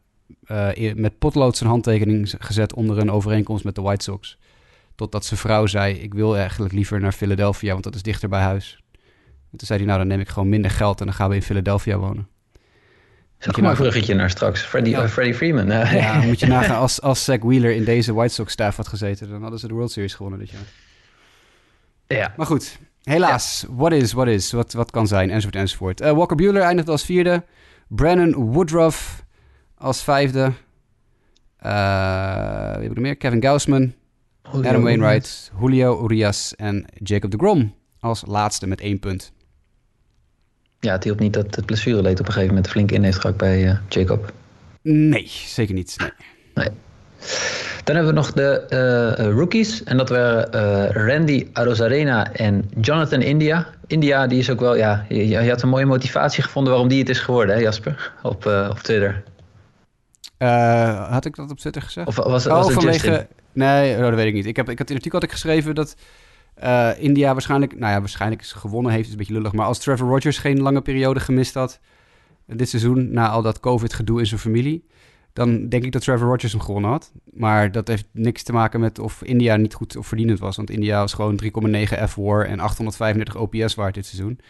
[0.51, 4.39] uh, met potlood zijn handtekening gezet onder een overeenkomst met de White Sox.
[4.95, 8.41] Totdat zijn vrouw zei: Ik wil eigenlijk liever naar Philadelphia, want dat is dichter bij
[8.41, 8.83] huis.
[9.53, 11.35] En toen zei hij: Nou, dan neem ik gewoon minder geld en dan gaan we
[11.35, 12.29] in Philadelphia wonen.
[13.39, 14.63] Zeg maar een bruggetje naar straks.
[14.63, 15.09] Freddie, ja.
[15.09, 15.67] Freddie Freeman.
[15.67, 16.79] Ja, moet je nagaan.
[16.79, 19.31] Als, als Zach Wheeler in deze White Sox staff had gezeten...
[19.31, 20.61] dan hadden ze de World Series gewonnen dit jaar.
[22.07, 22.35] Ja.
[22.37, 23.65] Maar goed, helaas.
[23.69, 26.01] What is, what is, wat, wat kan zijn, enzovoort, enzovoort.
[26.01, 27.45] Uh, Walker Buehler eindigt als vierde.
[27.89, 29.25] Brandon Woodruff
[29.81, 30.53] als vijfde.
[31.67, 33.17] Uh, wie heb ik er meer?
[33.17, 33.93] Kevin Gausman.
[34.43, 35.53] Adam Wainwright.
[35.61, 39.33] Julio Urias en Jacob de Grom als laatste met één punt.
[40.81, 43.39] Ja, het hielp niet dat het blessureleed op een gegeven moment flink in heeft gehakt
[43.39, 44.33] bij uh, Jacob.
[44.83, 45.97] Nee, zeker niet.
[45.99, 46.11] Nee.
[46.55, 46.69] nee.
[47.85, 48.67] Dan hebben we nog de
[49.19, 49.85] uh, rookies.
[49.85, 53.67] En dat waren uh, Randy Arozarena en Jonathan India.
[53.87, 56.99] India, die is ook wel, ja, je, je, had een mooie motivatie gevonden waarom die
[56.99, 58.13] het is geworden, hè Jasper?
[58.23, 59.23] Op, op Twitter.
[61.09, 62.07] Had ik dat op Twitter gezegd?
[62.09, 63.29] Of was, was oh, vanwege...
[63.53, 64.47] Nee, oh, dat weet ik niet.
[64.47, 65.97] Ik heb, ik had in het artikel had ik geschreven dat
[66.99, 69.53] India waarschijnlijk, nou ja, waarschijnlijk gewonnen heeft, is een beetje lullig.
[69.53, 71.81] Maar als Trevor Rogers geen lange periode gemist had
[72.47, 74.87] dit seizoen, na al dat COVID-gedoe in zijn familie,
[75.33, 77.13] dan denk ik dat Trevor Rogers hem gewonnen had.
[77.33, 80.57] Maar dat heeft niks te maken met of India niet goed of verdienend was.
[80.57, 81.49] Want India was gewoon 3,9
[82.09, 84.41] F-war en 835 OPS waard dit seizoen.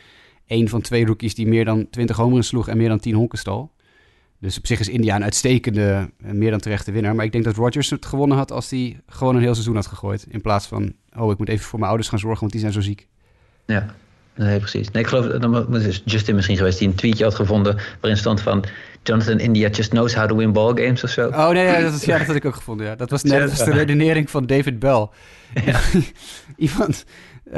[0.47, 3.39] Eén van twee rookies die meer dan 20 homeren sloeg en meer dan 10 honken
[3.39, 3.73] stal.
[4.41, 7.15] Dus op zich is India een uitstekende en meer dan terechte winnaar.
[7.15, 9.87] Maar ik denk dat Rogers het gewonnen had als hij gewoon een heel seizoen had
[9.87, 10.27] gegooid.
[10.29, 12.73] In plaats van, oh, ik moet even voor mijn ouders gaan zorgen, want die zijn
[12.73, 13.07] zo ziek.
[13.67, 13.95] Ja,
[14.35, 14.91] nee, precies.
[14.91, 18.41] Nee, ik geloof, dat is Justin misschien geweest die een tweetje had gevonden waarin stond
[18.41, 18.65] van...
[19.03, 21.29] Jonathan India just knows how to win ball games of zo.
[21.29, 22.87] Oh nee, ja, dat, is, ja, dat had ik ook gevonden.
[22.87, 22.97] Ja.
[22.97, 25.09] Dat was net de redenering van David Bell.
[25.65, 25.81] Ja.
[26.57, 27.05] iemand,
[27.53, 27.57] uh,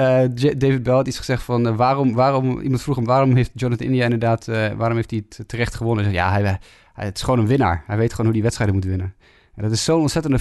[0.57, 3.87] David Bell had iets gezegd van uh, waarom, waarom, iemand vroeg hem waarom heeft Jonathan
[3.87, 6.05] India inderdaad, uh, waarom heeft hij het terecht gewonnen?
[6.05, 6.59] Zei, ja, hij,
[6.94, 7.85] het is gewoon een winnaar.
[7.87, 9.14] Hij weet gewoon hoe die wedstrijden moet winnen.
[9.55, 10.38] En dat is zo'n ontzettende,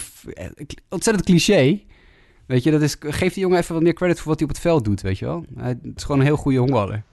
[0.90, 1.82] ontzettend cliché.
[2.46, 4.54] Weet je, dat is, geef die jongen even wat meer credit voor wat hij op
[4.54, 5.46] het veld doet, weet je wel.
[5.56, 7.04] Hij is gewoon een heel goede honkballer.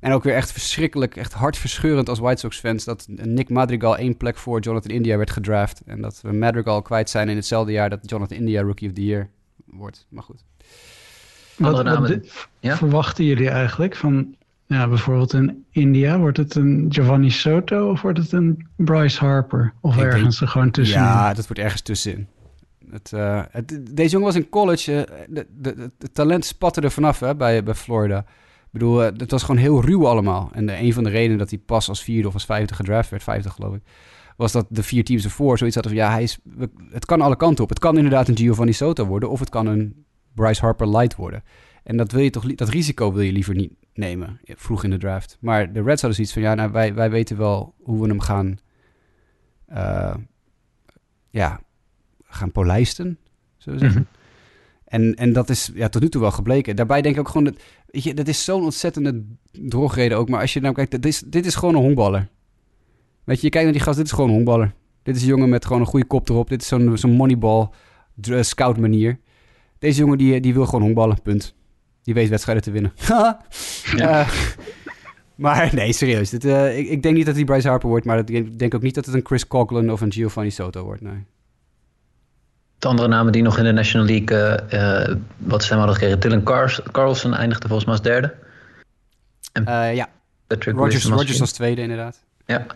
[0.00, 2.84] En ook weer echt verschrikkelijk, echt hartverscheurend als White Sox fans...
[2.84, 5.82] dat Nick Madrigal één plek voor Jonathan India werd gedraft.
[5.86, 9.04] En dat we Madrigal kwijt zijn in hetzelfde jaar dat Jonathan India Rookie of the
[9.04, 9.30] Year
[9.64, 10.06] wordt.
[10.08, 10.44] Maar goed.
[11.56, 12.18] Wat, wat
[12.60, 12.76] ja?
[12.76, 14.34] verwachten jullie eigenlijk van
[14.66, 16.18] ja, bijvoorbeeld in India?
[16.18, 19.72] Wordt het een Giovanni Soto of wordt het een Bryce Harper?
[19.80, 21.04] Of ergens er gewoon tussenin?
[21.04, 22.26] Ja, dat wordt ergens tussenin.
[22.90, 27.34] Het, uh, het, deze jongen was in college, uh, de, talent spatte er vanaf hè,
[27.34, 28.24] bij, bij Florida
[28.74, 30.50] bedoel, eh, het was gewoon heel ruw allemaal.
[30.52, 33.10] En de, een van de redenen dat hij pas als vierde of als vijfde gedraft
[33.10, 33.82] werd, vijfde geloof ik,
[34.36, 36.38] was dat de vier teams ervoor zoiets hadden van, ja, hij is,
[36.90, 37.70] het kan alle kanten op.
[37.70, 40.03] Het kan inderdaad een Giovanni Soto worden of het kan een
[40.34, 41.42] Bryce Harper light worden.
[41.82, 44.98] En dat, wil je toch, dat risico wil je liever niet nemen, vroeg in de
[44.98, 45.36] draft.
[45.40, 48.20] Maar de Reds hadden zoiets van, ja, nou, wij, wij weten wel hoe we hem
[48.20, 48.58] gaan,
[49.72, 50.14] uh,
[51.30, 51.60] ja,
[52.24, 53.18] gaan polijsten,
[53.56, 54.06] zullen we zeggen.
[54.10, 54.22] Mhm.
[54.84, 56.76] En, en dat is ja, tot nu toe wel gebleken.
[56.76, 60.28] Daarbij denk ik ook gewoon, dat, weet je, dat is zo'n ontzettende drogreden ook.
[60.28, 62.28] Maar als je nou kijkt, dit is, dit is gewoon een honkballer.
[63.24, 64.74] Weet je, je kijkt naar die gast, dit is gewoon een honkballer.
[65.02, 66.48] Dit is een jongen met gewoon een goede kop erop.
[66.48, 67.68] Dit is zo'n zo'n moneyball
[68.40, 69.18] scout manier.
[69.84, 71.54] Deze jongen die, die wil gewoon honkballen, punt.
[72.02, 72.92] Die weet wedstrijden te winnen.
[73.06, 73.40] ja.
[73.96, 74.28] Uh,
[75.34, 76.30] maar nee, serieus.
[76.30, 78.82] Dit, uh, ik, ik, denk niet dat hij Bryce Harper wordt, maar ik denk ook
[78.82, 81.24] niet dat het een Chris Coughlin of een Giovanni Soto wordt, nee
[82.78, 86.20] de andere namen die nog in de National League uh, wat stem hadden gekregen.
[86.20, 86.42] Dylan
[86.92, 88.34] Carlson eindigde volgens mij als derde.
[89.52, 90.08] En uh, ja.
[90.46, 92.24] Patrick Rogers, Rogers als tweede inderdaad.
[92.46, 92.66] Ja.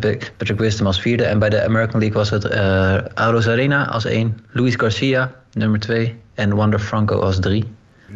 [0.00, 1.24] Patrick Wisdom als vierde.
[1.24, 4.38] En bij de American League was het uh, Auros Arena als één.
[4.50, 6.16] Luis Garcia, nummer twee.
[6.34, 7.64] En Wander Franco als drie.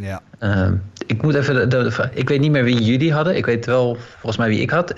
[0.01, 0.21] Ja.
[0.43, 0.69] Uh,
[1.07, 1.55] ik moet even...
[1.55, 3.37] De, de, ik weet niet meer wie jullie hadden.
[3.37, 4.95] Ik weet wel volgens mij wie ik had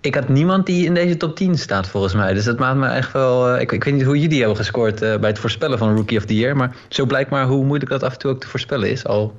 [0.00, 2.34] ik had niemand die in deze top 10 staat volgens mij.
[2.34, 3.54] Dus dat maakt me echt wel...
[3.54, 6.18] Uh, ik, ik, weet niet hoe jullie hebben gescoord uh, bij het voorspellen van Rookie
[6.18, 6.56] of the Year.
[6.56, 9.04] Maar zo blijkt maar hoe moeilijk dat af en toe ook te voorspellen is.
[9.04, 9.36] Al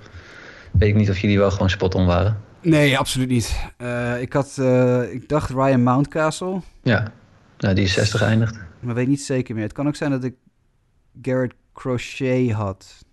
[0.72, 2.38] weet ik niet of jullie wel gewoon spot-on waren.
[2.62, 3.72] Nee, absoluut niet.
[3.78, 4.58] Uh, ik, had,
[5.12, 6.62] ik dacht Ryan Mountcastle.
[6.82, 7.12] Ja,
[7.58, 8.60] nou, die is 60 geëindigd.
[8.80, 9.64] Maar weet niet zeker meer.
[9.64, 10.36] Het kan ook zijn dat ik
[11.22, 13.06] Garrett Crochet had.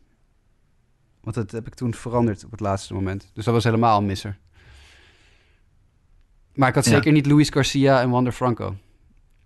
[1.20, 3.30] Want dat heb ik toen veranderd op het laatste moment.
[3.32, 4.38] Dus dat was helemaal een misser.
[6.54, 8.76] Maar ik had zeker niet Luis Garcia en Wander Franco.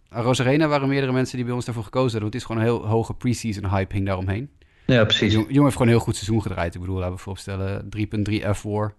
[0.08, 2.30] Rosarena waren meerdere mensen die bij ons daarvoor gekozen hadden.
[2.30, 4.50] Want het is gewoon een heel hoge preseason hype hing daaromheen.
[4.86, 5.32] Ja, precies.
[5.32, 6.74] Jong, jongen heeft gewoon een heel goed seizoen gedraaid.
[6.74, 8.96] Ik bedoel, laten we voorstellen 3.3 F4.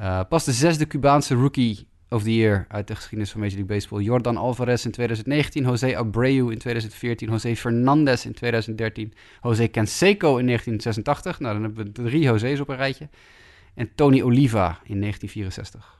[0.00, 3.76] Uh, pas de zesde Cubaanse rookie of the year uit de geschiedenis van Major League
[3.76, 4.02] Baseball.
[4.02, 10.46] Jordan Alvarez in 2019, José Abreu in 2014, José Fernandez in 2013, José Canseco in
[10.46, 11.40] 1986.
[11.40, 13.08] Nou, dan hebben we drie José's op een rijtje.
[13.74, 15.98] En Tony Oliva in 1964.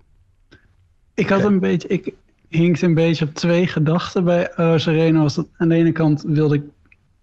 [1.15, 2.15] Ik had een beetje, ik
[2.49, 5.23] hing een beetje op twee gedachten bij uh, Sereno.
[5.23, 6.63] Was dat, aan de ene kant wilde ik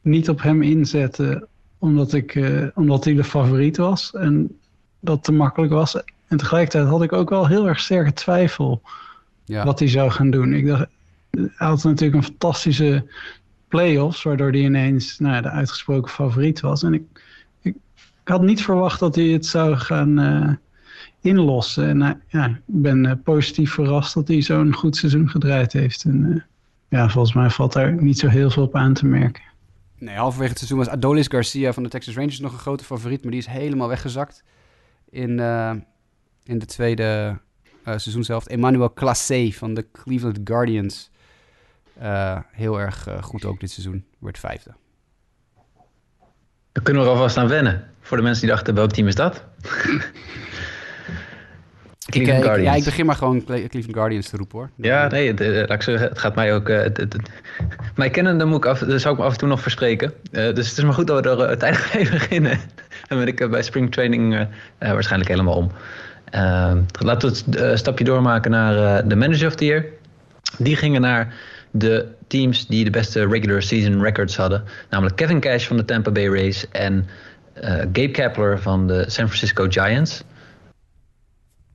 [0.01, 4.59] niet op hem inzetten, omdat, ik, uh, omdat hij de favoriet was en
[4.99, 5.95] dat te makkelijk was.
[6.27, 8.81] En tegelijkertijd had ik ook wel heel erg sterke twijfel
[9.45, 10.53] wat hij zou gaan doen.
[10.53, 10.85] Ik dacht,
[11.31, 13.05] hij had natuurlijk een fantastische
[13.67, 16.83] playoffs, waardoor hij ineens nou, de uitgesproken favoriet was.
[16.83, 17.03] En ik,
[17.61, 17.75] ik,
[18.23, 20.49] had niet verwacht dat hij het zou gaan uh,
[21.21, 21.87] inlossen.
[21.87, 26.03] En uh, ja, ik ben uh, positief verrast dat hij zo'n goed seizoen gedraaid heeft.
[26.03, 26.45] En
[26.89, 29.43] ja, volgens mij valt daar niet zo heel veel op aan te merken.
[29.99, 33.21] Nee, halverwege het seizoen was Adolis Garcia van de Texas Rangers nog een grote favoriet,
[33.21, 34.43] maar die is helemaal weggezakt
[35.09, 35.39] in,
[36.47, 37.39] in de tweede
[37.83, 38.45] seizoen zelf.
[38.45, 41.09] Emmanuel Classe van de Cleveland Guardians
[42.01, 44.05] uh, heel erg uh, goed ook dit seizoen.
[44.19, 44.71] Wordt vijfde.
[46.71, 47.89] Daar kunnen we er alvast aan wennen.
[48.01, 49.43] Voor de mensen die dachten, welk team is dat?
[52.09, 52.73] Cleveland Guardians.
[52.73, 54.69] Ja, ik begin maar gewoon Cleveland Guardians te roepen hoor.
[54.75, 56.67] Ja, nee, het, het, het gaat mij ook...
[56.67, 57.15] Het, het,
[57.95, 60.13] mij kennende moet ik af, zou ik me af en toe nog verspreken.
[60.31, 62.59] Uh, dus het is maar goed dat we er uiteindelijk even beginnen.
[63.07, 64.47] Dan ben ik bij spring training
[64.79, 65.71] waarschijnlijk helemaal om.
[66.99, 69.85] Laten we het een stapje doormaken naar de Manager of the Year.
[70.57, 71.33] Die gingen naar
[71.71, 74.63] de teams die de beste regular season records hadden.
[74.89, 77.07] Namelijk Kevin Cash van de Tampa Bay Rays en
[77.63, 80.23] uh, Gabe Kapler van de San Francisco Giants.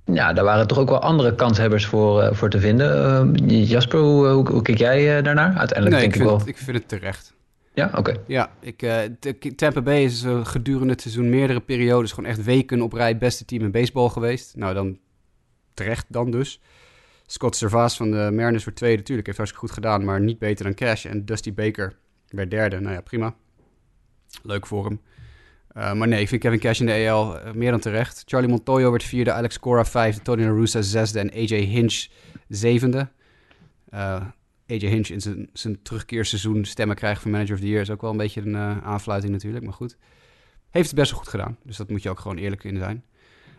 [0.04, 3.34] Ja, daar waren toch ook wel andere kanshebbers voor, uh, voor te vinden.
[3.50, 5.56] Uh, Jasper, hoe, hoe, hoe, kijk jij daarnaar?
[5.56, 6.38] Uiteindelijk nee, denk ik, ik wel.
[6.38, 7.32] Het, ik vind het terecht.
[7.74, 8.16] Ja, oké.
[8.26, 13.18] Ja, ik, Tampa Bay is gedurende het seizoen meerdere periodes gewoon echt weken op rij
[13.18, 14.56] beste team in baseball geweest.
[14.56, 14.98] Nou, dan
[15.74, 16.60] terecht dan dus.
[17.26, 18.98] Scott Servaas van de Mariners wordt tweede.
[18.98, 21.04] Natuurlijk, heeft hartstikke goed gedaan, maar niet beter dan Cash.
[21.04, 21.96] En Dusty Baker
[22.28, 22.80] werd derde.
[22.80, 23.34] Nou ja, prima.
[24.42, 25.00] Leuk voor hem.
[25.76, 28.22] Uh, maar nee, ik vind Kevin Cash in de EL uh, meer dan terecht.
[28.26, 32.08] Charlie Montoyo werd vierde, Alex Cora vijfde, Tony La zesde en AJ Hinch
[32.48, 33.08] zevende.
[34.72, 37.90] Uh, AJ Hinch in zijn, zijn terugkeerseizoen stemmen krijgen van Manager of the Year is
[37.90, 39.96] ook wel een beetje een aanfluiting natuurlijk, maar goed.
[40.70, 43.04] Heeft het best wel goed gedaan, dus dat moet je ook gewoon eerlijk in zijn.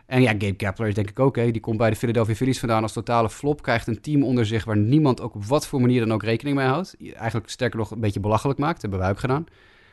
[0.05, 1.35] En ja, Gabe Kapler is denk ik ook.
[1.35, 1.51] Hè.
[1.51, 3.61] Die komt bij de Philadelphia Phillies vandaan als totale flop.
[3.61, 6.57] Krijgt een team onder zich waar niemand ook op wat voor manier dan ook rekening
[6.57, 6.95] mee houdt.
[7.13, 8.81] Eigenlijk sterker nog een beetje belachelijk maakt.
[8.81, 9.45] Dat hebben we ook gedaan.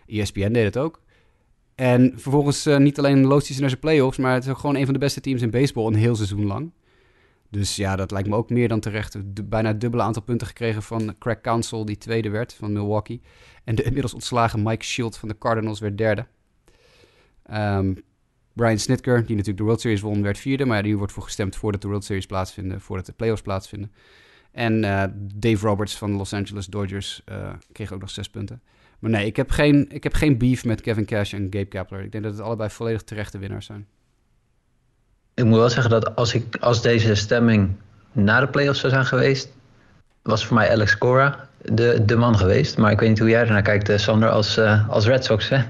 [0.07, 1.01] ESPN deed het ook.
[1.75, 4.77] En vervolgens uh, niet alleen loost hij naar zijn playoffs, maar het is ook gewoon
[4.77, 6.71] een van de beste teams in baseball een heel seizoen lang.
[7.51, 9.17] Dus ja, dat lijkt me ook meer dan terecht.
[9.49, 13.21] Bijna het dubbele aantal punten gekregen van Craig Counsell, die tweede werd van Milwaukee.
[13.65, 16.27] En de inmiddels ontslagen Mike Shield van de Cardinals werd derde.
[17.53, 18.03] Um,
[18.53, 20.65] Brian Snitker, die natuurlijk de World Series won, werd vierde.
[20.65, 23.93] Maar die wordt voor gestemd voordat de World Series plaatsvinden, voordat de playoffs plaatsvinden.
[24.53, 28.63] En uh, Dave Roberts van de Los Angeles Dodgers uh, kreeg ook nog zes punten.
[28.99, 32.03] Maar nee, ik heb, geen, ik heb geen beef met Kevin Cash en Gabe Kapler.
[32.03, 33.87] Ik denk dat het allebei volledig terechte winnaars zijn.
[35.41, 37.71] Ik moet wel zeggen dat als, ik, als deze stemming
[38.13, 39.53] na de playoffs zou zijn geweest,
[40.23, 42.79] was voor mij Alex Cora de, de man geweest.
[42.79, 45.47] Maar ik weet niet hoe jij ernaar kijkt, eh, Sander, als, uh, als Red Sox
[45.47, 45.65] fan.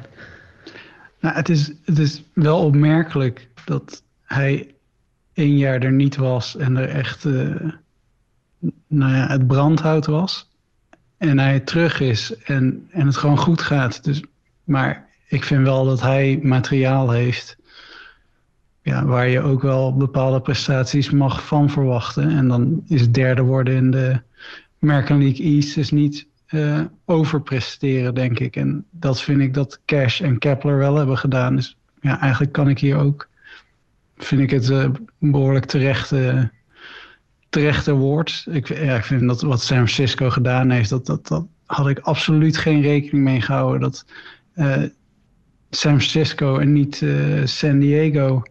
[1.21, 4.75] Nou, het is, het is wel opmerkelijk dat hij
[5.33, 7.55] één jaar er niet was en er echt uh,
[8.87, 10.51] nou ja, het brandhout was.
[11.19, 14.05] En hij terug is en, en het gewoon goed gaat.
[14.05, 14.23] Dus,
[14.65, 17.59] maar ik vind wel dat hij materiaal heeft
[18.83, 22.31] ja, waar je ook wel bepaalde prestaties mag van verwachten.
[22.31, 24.21] En dan is derde worden in de
[24.81, 28.57] American League East is niet uh, overpresteren, denk ik.
[28.57, 31.57] En dat vind ik dat Cash en Kepler wel hebben gedaan.
[31.57, 33.29] Dus ja, eigenlijk kan ik hier ook,
[34.17, 34.89] vind ik het uh,
[35.19, 36.51] behoorlijk terechte,
[37.49, 38.47] terechte woord.
[38.51, 38.67] Ik,
[39.01, 43.25] vind dat wat San Francisco gedaan heeft, dat, dat, dat had ik absoluut geen rekening
[43.25, 43.81] mee gehouden.
[43.81, 44.05] Dat
[44.55, 44.83] uh,
[45.71, 47.05] San Francisco en niet
[47.45, 48.43] San Diego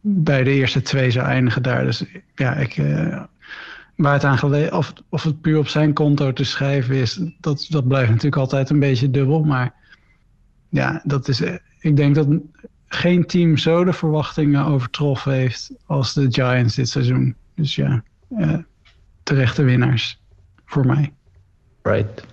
[0.00, 1.84] bij de eerste twee zou eindigen daar.
[1.84, 2.76] Dus ja, ik
[3.96, 7.66] waar het aan gelegen, of, of het puur op zijn konto te schrijven is, dat,
[7.68, 9.44] dat blijft natuurlijk altijd een beetje dubbel.
[9.44, 9.74] Maar
[10.68, 11.42] ja, dat is,
[11.80, 12.28] ik denk dat
[12.86, 17.34] geen team zo de verwachtingen overtroffen heeft als de Giants dit seizoen.
[17.54, 18.02] Dus ja,
[18.38, 18.58] uh,
[19.22, 20.20] terechte winnaars
[20.64, 21.12] voor mij.
[21.82, 22.24] Right,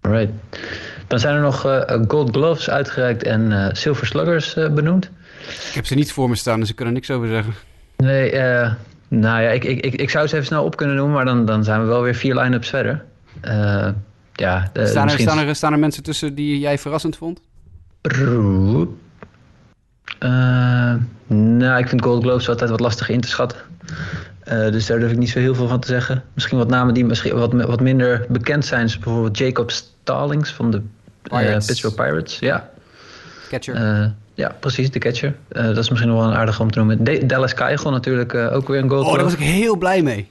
[0.00, 0.32] right.
[1.06, 1.60] Dan zijn er nog
[2.08, 5.10] Gold Gloves uitgereikt en Silver Sluggers benoemd.
[5.48, 7.54] Ik heb ze niet voor me staan, dus ik kan er niks over zeggen.
[7.96, 8.32] Nee,
[9.08, 11.46] nou ja, ik, ik, ik, ik zou ze even snel op kunnen noemen, maar dan,
[11.46, 13.04] dan zijn we wel weer vier line-ups verder.
[13.44, 13.88] Uh,
[14.32, 17.40] ja, de, staan, er, staan, er, staan er mensen tussen die jij verrassend vond?
[20.20, 20.94] Uh,
[21.26, 23.58] nou, ik vind Gold Globes altijd wat lastig in te schatten.
[24.48, 26.24] Uh, dus daar durf ik niet zo heel veel van te zeggen.
[26.34, 28.86] Misschien wat namen die misschien wat, wat minder bekend zijn.
[28.86, 30.82] Bijvoorbeeld Jacob Stallings van de
[31.66, 32.38] Pittsburgh Pirates.
[32.38, 32.70] Ja.
[33.48, 34.14] Catcher.
[34.36, 35.36] Ja, precies, de catcher.
[35.52, 37.04] Uh, dat is misschien nog wel een aardige om te noemen.
[37.04, 39.04] De Dallas Keuchel natuurlijk uh, ook weer een goal.
[39.04, 40.28] Oh, daar was ik heel blij mee.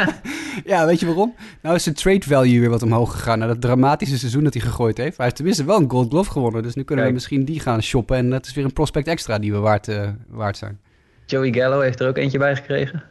[0.64, 1.34] ja, weet je waarom?
[1.62, 4.62] Nou is de trade value weer wat omhoog gegaan na dat dramatische seizoen dat hij
[4.62, 5.16] gegooid heeft.
[5.16, 6.62] Hij heeft tenminste wel een gold glove gewonnen.
[6.62, 8.16] Dus nu kunnen we misschien die gaan shoppen.
[8.16, 10.78] En dat is weer een prospect extra die we waard, uh, waard zijn.
[11.26, 13.02] Joey Gallo heeft er ook eentje bij gekregen.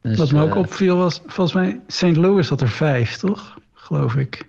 [0.00, 2.16] Dus, Wat me ook opviel was, volgens mij, St.
[2.16, 3.58] Louis had er vijf, toch?
[3.72, 4.44] Geloof ik.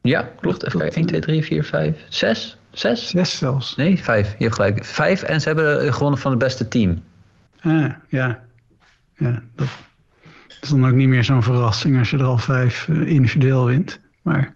[0.00, 0.66] Ja, klopt.
[0.66, 2.58] Even 1, 2, 3, 4, 5, 6.
[2.74, 3.08] Zes?
[3.08, 3.76] Zes zelfs.
[3.76, 4.34] Nee, vijf.
[4.38, 4.84] Je hebt gelijk.
[4.84, 7.02] Vijf en ze hebben gewonnen van het beste team.
[7.60, 8.42] Ah, ja.
[9.16, 9.66] Ja, dat
[10.60, 14.00] is dan ook niet meer zo'n verrassing als je er al vijf uh, individueel wint.
[14.22, 14.54] Maar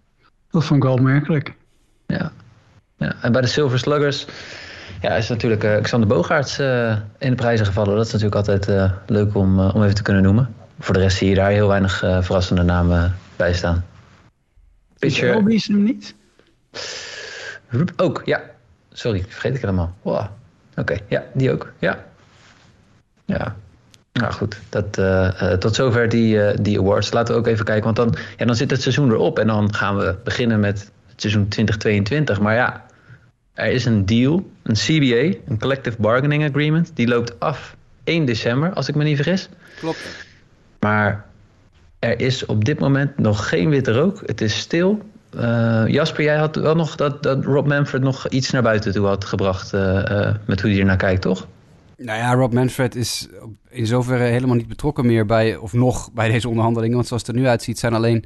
[0.50, 1.54] dat vond ik wel opmerkelijk.
[2.06, 2.32] Ja.
[2.96, 3.14] ja.
[3.22, 4.26] En bij de Silver Sluggers
[5.00, 7.96] ja, is natuurlijk uh, Xander Bogaerts uh, in de prijzen gevallen.
[7.96, 10.54] Dat is natuurlijk altijd leuk om, om even te kunnen noemen.
[10.78, 13.84] Voor de rest zie je daar heel weinig verrassende namen bij staan.
[14.98, 15.48] Pitcher...
[15.48, 16.14] Is hem niet?
[17.96, 18.42] Ook, ja.
[18.92, 19.94] Sorry, vergeet ik helemaal.
[20.02, 20.26] Wow.
[20.76, 21.72] Oké, ja, die ook.
[21.78, 22.04] Ja.
[23.24, 23.56] Ja.
[24.12, 27.12] Nou goed, dat, uh, tot zover die, uh, die awards.
[27.12, 29.38] Laten we ook even kijken, want dan, ja, dan zit het seizoen erop.
[29.38, 32.40] En dan gaan we beginnen met het seizoen 2022.
[32.40, 32.84] Maar ja,
[33.52, 36.90] er is een deal, een CBA, een Collective Bargaining Agreement.
[36.94, 39.48] Die loopt af 1 december, als ik me niet vergis.
[39.78, 40.26] Klopt.
[40.80, 41.24] Maar
[41.98, 44.22] er is op dit moment nog geen witte rook.
[44.26, 45.02] Het is stil.
[45.34, 49.06] Uh, Jasper, jij had wel nog dat, dat Rob Manfred nog iets naar buiten toe
[49.06, 51.46] had gebracht uh, uh, met hoe hij er naar kijkt, toch?
[51.96, 53.28] Nou ja, Rob Manfred is
[53.68, 56.94] in zoverre helemaal niet betrokken meer bij, of nog bij deze onderhandelingen.
[56.94, 58.24] Want zoals het er nu uitziet, zijn alleen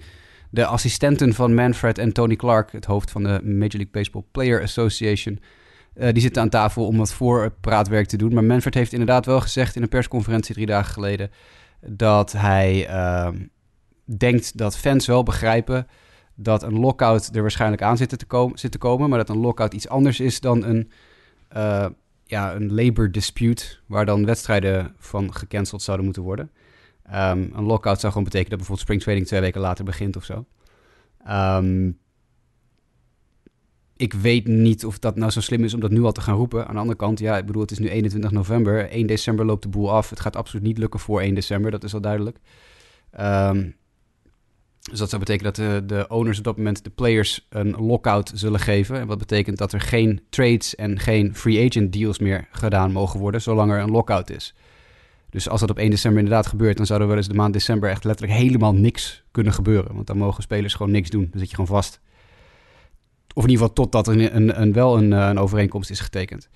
[0.50, 4.62] de assistenten van Manfred en Tony Clark, het hoofd van de Major League Baseball Player
[4.62, 5.40] Association,
[5.94, 8.34] die zitten aan tafel om wat voorpraatwerk te doen.
[8.34, 11.30] Maar Manfred heeft inderdaad wel gezegd in een persconferentie drie dagen geleden
[11.86, 13.36] dat hij ehm,
[14.04, 15.86] denkt dat fans wel begrijpen
[16.42, 19.40] dat een lockout er waarschijnlijk aan zit te, komen, zit te komen, maar dat een
[19.40, 20.90] lockout iets anders is dan een,
[21.57, 21.87] uh,
[22.24, 26.50] ja, een labor dispute, waar dan wedstrijden van gecanceld zouden moeten worden.
[27.07, 30.44] Um, een lockout zou gewoon betekenen dat bijvoorbeeld springtraining twee weken later begint of zo.
[31.28, 32.00] Um,
[33.96, 36.37] ik weet niet of dat nou zo slim is om dat nu al te gaan
[36.37, 36.66] roepen.
[36.66, 38.88] Aan de andere kant, ja, ik bedoel, het is nu 21 november.
[38.88, 40.11] 1 december loopt de boel af.
[40.11, 42.38] Het gaat absoluut niet lukken voor 1 december, dat is al duidelijk.
[43.20, 43.76] Um,
[44.90, 48.33] dus dat zou betekenen dat de, de owners op dat moment de players een lockout
[48.35, 49.01] zullen geven.
[49.01, 53.21] En wat betekent dat er geen trades en geen free agent deals meer gedaan mogen
[53.21, 54.55] worden, zolang er een lockout is.
[55.31, 57.53] Dus als dat op 1 december inderdaad gebeurt, dan zou er wel eens de maand
[57.53, 59.95] december echt letterlijk helemaal niks kunnen gebeuren.
[59.95, 61.29] Want dan mogen spelers gewoon niks doen.
[61.31, 62.01] Dan zit je gewoon vast.
[63.35, 66.49] Of in ieder geval totdat er een, een, wel een, een overeenkomst is getekend.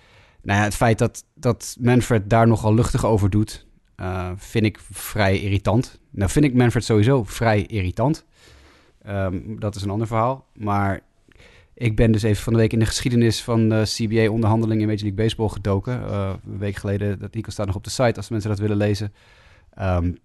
[0.43, 3.65] Nou ja, het feit dat, dat Manfred daar nogal luchtig over doet,
[4.00, 6.00] uh, vind ik vrij irritant.
[6.11, 8.24] Nou vind ik Manfred sowieso vrij irritant.
[9.09, 10.46] Um, dat is een ander verhaal.
[10.54, 11.00] Maar
[11.74, 15.02] ik ben dus even van de week in de geschiedenis van de CBA-onderhandelingen in Major
[15.02, 16.00] League Baseball gedoken.
[16.00, 18.76] Uh, een week geleden, dat Nico staat nog op de site als mensen dat willen
[18.76, 19.12] lezen.
[19.80, 20.18] Um,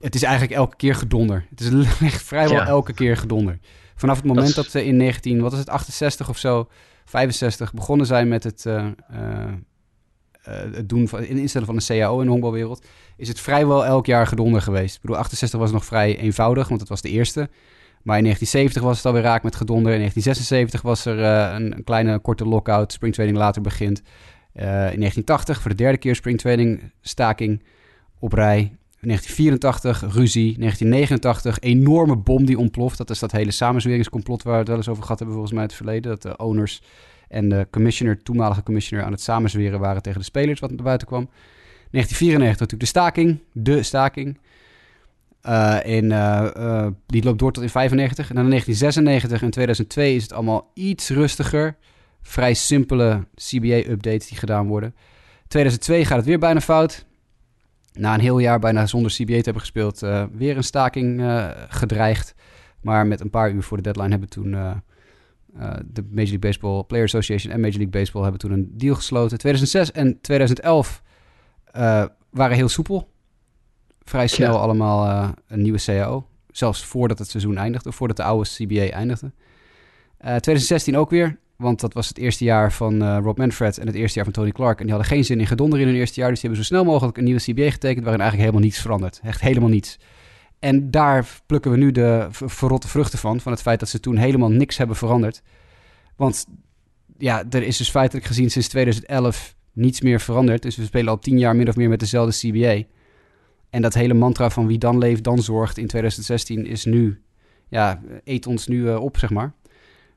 [0.00, 1.46] het is eigenlijk elke keer gedonder.
[1.50, 3.58] Het is echt vrijwel elke keer gedonder.
[3.94, 6.68] Vanaf het moment dat, ze in 19, wat is het, 68 of zo,
[7.04, 9.44] 65 begonnen zijn met het, uh, uh,
[10.72, 12.86] het doen van, instellen van een CAO in de honkbalwereld,
[13.18, 14.94] is het vrijwel elk jaar gedonder geweest.
[14.94, 17.48] Ik bedoel, 68 was nog vrij eenvoudig, want het was de eerste.
[18.02, 19.92] Maar in 1970 was het alweer raak met gedonder.
[19.92, 22.92] In 1976 was er uh, een, een, kleine korte lockout.
[22.92, 23.98] Springtraining later begint.
[23.98, 27.62] Uh, in 1980 voor de derde keer springtraining staking
[28.18, 28.58] op rij.
[29.00, 30.58] In 1984 ruzie.
[30.58, 32.98] 1989 enorme bom die ontploft.
[32.98, 35.64] Dat is dat hele samenzweringscomplot waar we het wel eens over gehad hebben volgens mij
[35.66, 36.10] het verleden.
[36.10, 36.82] Dat de owners
[37.28, 41.06] en de commissioner, toenmalige commissioner, aan het samenzweren waren tegen de spelers wat naar buiten
[41.06, 41.28] kwam.
[41.90, 44.38] 1994 natuurlijk de staking, de staking.
[45.42, 48.28] Uh, in, uh, die loopt door tot in 95.
[48.28, 51.76] En dan in 1996 en 2002 is het allemaal iets rustiger.
[52.22, 54.94] Vrij simpele CBA-updates die gedaan worden.
[55.48, 57.06] 2002 gaat het weer bijna fout.
[57.92, 60.00] Na een heel jaar bijna zonder CBA te hebben gespeeld,
[60.32, 61.22] weer een staking
[61.68, 62.34] gedreigd.
[62.80, 67.04] Maar met een paar uur voor de deadline hebben toen de Major League Baseball Player
[67.04, 69.38] Association en Major League Baseball hebben toen een deal gesloten.
[69.38, 71.02] 2006 en 2011
[71.76, 73.08] uh, waren heel soepel.
[74.04, 76.26] Vrij snel allemaal uh, een nieuwe CAO.
[76.50, 79.26] Zelfs voordat het seizoen eindigde, of voordat de oude CBA eindigde.
[79.26, 83.94] Uh, 2016 ook weer, want dat was het eerste jaar van Rob Manfred en het
[83.94, 84.78] eerste jaar van Tony Clark.
[84.78, 86.74] En die hadden geen zin in gedonder in hun eerste jaar, dus die hebben zo
[86.74, 89.20] snel mogelijk een nieuwe CBA getekend waarin eigenlijk helemaal niets verandert.
[89.22, 89.98] Echt helemaal niets.
[90.58, 94.16] En daar plukken we nu de verrotte vruchten van, van het feit dat ze toen
[94.16, 95.42] helemaal niks hebben veranderd.
[96.16, 96.46] Want
[97.18, 100.62] ja, er is dus feitelijk gezien sinds 2011 niets meer veranderd.
[100.62, 102.82] Dus we spelen al tien jaar min of meer met dezelfde CBA.
[103.70, 107.20] En dat hele mantra van wie dan leeft, dan zorgt in 2016 is nu,
[107.68, 109.52] ja, eet ons nu uh, op, zeg maar.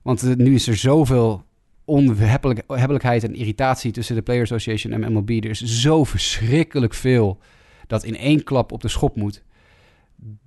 [0.01, 1.43] Want nu is er zoveel
[1.85, 5.29] onhebbelijkheid en irritatie tussen de Player Association en MLB.
[5.29, 7.39] Er is zo verschrikkelijk veel
[7.87, 9.43] dat in één klap op de schop moet.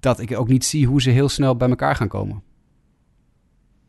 [0.00, 2.42] Dat ik ook niet zie hoe ze heel snel bij elkaar gaan komen.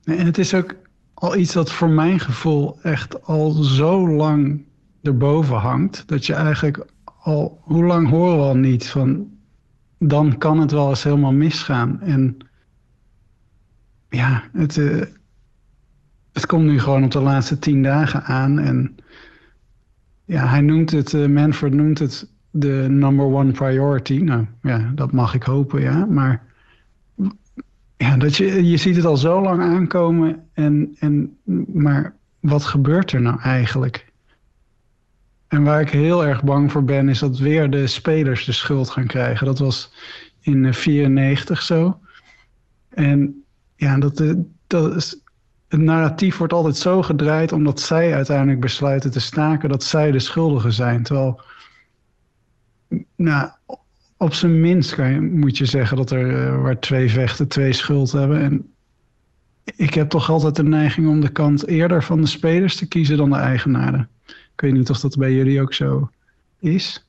[0.04, 0.76] En het is ook
[1.14, 4.64] al iets dat voor mijn gevoel echt al zo lang
[5.08, 6.08] erboven hangt.
[6.08, 6.86] Dat je eigenlijk
[7.20, 9.36] al, hoe lang horen we al niet van
[10.00, 12.02] dan kan het wel eens helemaal misgaan.
[12.02, 12.38] En
[14.10, 15.04] ja, het, uh,
[16.34, 18.60] het komt nu gewoon op de laatste tien dagen aan.
[18.60, 18.96] En
[20.26, 24.18] ja, hij noemt het, uh, Manfred noemt het de number one priority.
[24.18, 26.06] Nou ja, dat mag ik hopen, ja.
[26.06, 26.44] Maar
[27.98, 30.48] ja, dat je, je ziet het al zo lang aankomen.
[30.54, 31.38] En, en,
[31.74, 34.14] maar wat gebeurt er nou eigenlijk?
[35.56, 38.90] En waar ik heel erg bang voor ben, is dat weer de spelers de schuld
[38.90, 39.46] gaan krijgen.
[39.46, 39.92] Dat was
[40.42, 42.00] in 94 zo.
[42.90, 43.44] En
[43.76, 44.36] ja, dat,
[44.68, 45.20] dat is,
[45.68, 50.20] het narratief wordt altijd zo gedraaid omdat zij uiteindelijk besluiten te staken dat zij de
[50.20, 51.04] schuldigen zijn.
[51.04, 51.42] Terwijl,
[53.16, 53.50] nou,
[54.18, 57.74] op zijn minst kan je, moet je zeggen dat er uh, waar twee vechten twee
[57.74, 58.42] schuld hebben.
[58.42, 58.74] En
[59.76, 63.18] ik heb toch altijd de neiging om de kant eerder van de spelers te kiezen
[63.18, 64.10] dan de eigenaren.
[64.56, 66.10] Ik weet niet of dat bij jullie ook zo
[66.60, 67.06] is.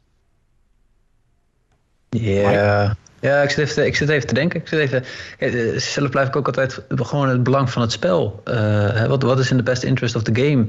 [2.08, 4.60] Ja, ja ik, zit even, ik zit even te denken.
[4.60, 5.04] Ik zit even,
[5.38, 8.42] eh, zelf blijf ik ook altijd gewoon het belang van het spel.
[8.44, 10.66] Uh, wat, wat is in de best interest of the game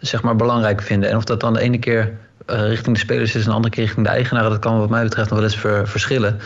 [0.00, 1.10] zeg maar, belangrijk vinden.
[1.10, 2.18] En of dat dan de ene keer
[2.50, 4.90] uh, richting de spelers is en de andere keer richting de eigenaren, dat kan wat
[4.90, 6.38] mij betreft nog wel eens ver, verschillen.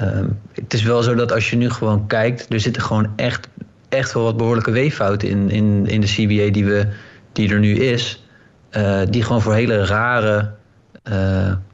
[0.00, 0.20] Uh,
[0.52, 3.48] het is wel zo dat als je nu gewoon kijkt, er zitten gewoon echt,
[3.88, 6.86] echt wel wat behoorlijke weeffouten in, in, in de CBA die, we,
[7.32, 8.23] die er nu is.
[8.76, 10.50] Uh, die gewoon voor hele rare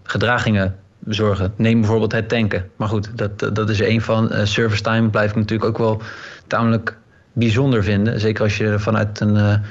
[0.03, 0.77] gedragingen
[1.07, 1.53] zorgen.
[1.57, 2.71] Neem bijvoorbeeld het tanken.
[2.77, 4.47] Maar goed, dat, dat is een van.
[4.47, 6.03] service time blijf ik natuurlijk ook wel
[6.47, 6.97] tamelijk
[7.33, 8.21] bijzonder vinden.
[8.21, 9.63] Zeker als je vanuit een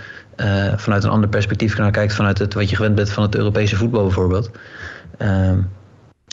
[0.41, 3.35] uh, vanuit een ander perspectief naar kijkt, vanuit het, wat je gewend bent van het
[3.35, 4.51] Europese voetbal bijvoorbeeld.
[5.17, 5.69] Um,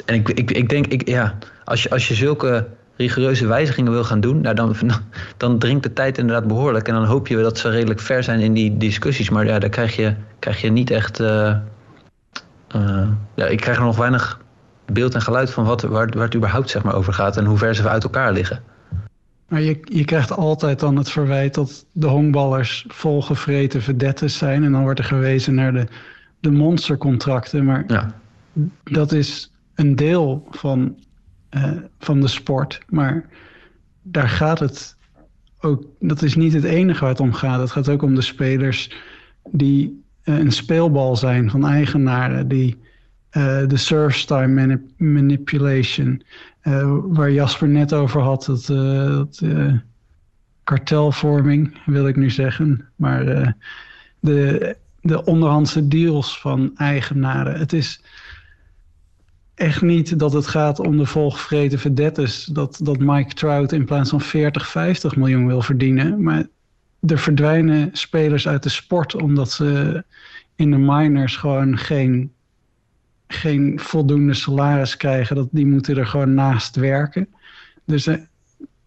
[0.05, 1.34] en ik, ik, ik denk, ik, ja,
[1.64, 2.66] als je, als je zulke
[2.97, 4.76] rigoureuze wijzigingen wil gaan doen, nou dan,
[5.36, 6.88] dan dringt de tijd inderdaad behoorlijk.
[6.88, 9.30] En dan hoop je dat ze redelijk ver zijn in die discussies.
[9.30, 11.20] Maar ja, daar krijg je, krijg je niet echt.
[11.20, 11.57] Uh,
[12.76, 14.40] uh, ja, ik krijg er nog weinig
[14.92, 17.59] beeld en geluid van wat, waar, waar het überhaupt zeg maar, over gaat en hoe
[17.59, 18.62] ver ze uit elkaar liggen.
[19.49, 24.64] Maar je, je krijgt altijd dan het verwijt dat de honkballers volgevreten verdettes zijn.
[24.64, 25.86] En dan wordt er gewezen naar de,
[26.40, 27.64] de monstercontracten.
[27.64, 28.12] Maar ja.
[28.84, 30.97] dat is een deel van,
[31.57, 32.80] uh, van de sport.
[32.88, 33.28] Maar
[34.02, 34.96] daar gaat het
[35.61, 35.84] ook.
[36.00, 37.61] Dat is niet het enige waar het om gaat.
[37.61, 38.90] Het gaat ook om de spelers
[39.50, 42.48] die uh, een speelbal zijn van eigenaren.
[42.48, 42.76] Die
[43.32, 46.22] uh, de manip manipulation.
[46.62, 49.72] Uh, waar Jasper net over had, dat, uh, dat uh,
[50.64, 52.88] kartelvorming, wil ik nu zeggen.
[52.96, 53.24] Maar
[54.20, 57.59] de, de onderhandse deals van eigenaren.
[57.59, 58.02] Het is
[59.57, 62.44] echt niet dat het gaat om de volgevreten verdettes.
[62.44, 66.22] Dat, dat Mike Trout in plaats van 40, 50 miljoen wil verdienen.
[66.22, 66.46] Maar
[67.07, 70.04] er verdwijnen spelers uit de sport omdat ze
[70.54, 72.30] in de minors gewoon geen
[73.28, 75.36] geen voldoende salaris krijgen.
[75.36, 77.28] Dat, die moeten er gewoon naast werken.
[77.84, 78.16] Dus uh,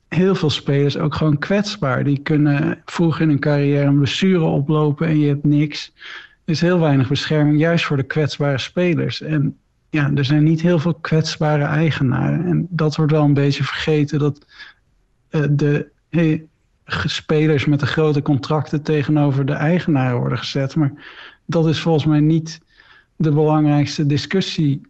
[0.07, 2.03] heel veel spelers ook gewoon kwetsbaar.
[2.03, 5.93] Die kunnen vroeg in hun carrière een blessure oplopen en je hebt niks.
[6.45, 9.21] Er is heel weinig bescherming, juist voor de kwetsbare spelers.
[9.21, 9.57] En
[9.89, 12.45] ja, er zijn niet heel veel kwetsbare eigenaren.
[12.45, 14.45] En dat wordt wel een beetje vergeten dat
[15.31, 16.45] uh, de hey,
[16.85, 20.75] spelers met de grote contracten tegenover de eigenaren worden gezet.
[20.75, 20.93] Maar
[21.45, 22.61] dat is volgens mij niet
[23.15, 24.81] de belangrijkste discussie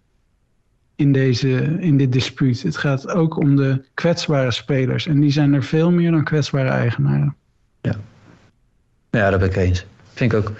[0.95, 2.61] in, deze, in dit dispuut.
[2.61, 5.07] Het gaat ook om de kwetsbare spelers.
[5.07, 7.35] En die zijn er veel meer dan kwetsbare eigenaren.
[7.81, 7.95] Ja,
[9.09, 9.85] ja dat ben ik eens.
[10.20, 10.51] Vind ik ook.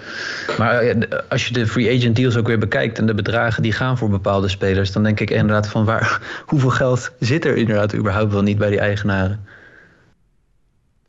[0.58, 3.72] Maar eh, als je de free agent deals ook weer bekijkt en de bedragen die
[3.72, 7.94] gaan voor bepaalde spelers, dan denk ik inderdaad van waar, hoeveel geld zit er inderdaad
[7.94, 9.40] überhaupt wel niet bij die eigenaren?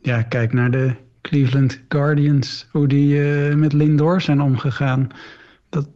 [0.02, 5.08] Ja, kijk naar de Cleveland Guardians, hoe die uh, met Lindor zijn omgegaan.
[5.70, 5.88] Dat,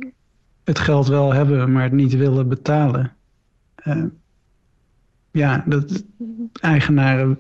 [0.63, 3.13] het geld wel hebben, maar het niet willen betalen.
[3.83, 4.03] Uh,
[5.31, 6.03] ja, dat,
[6.61, 7.39] eigenaren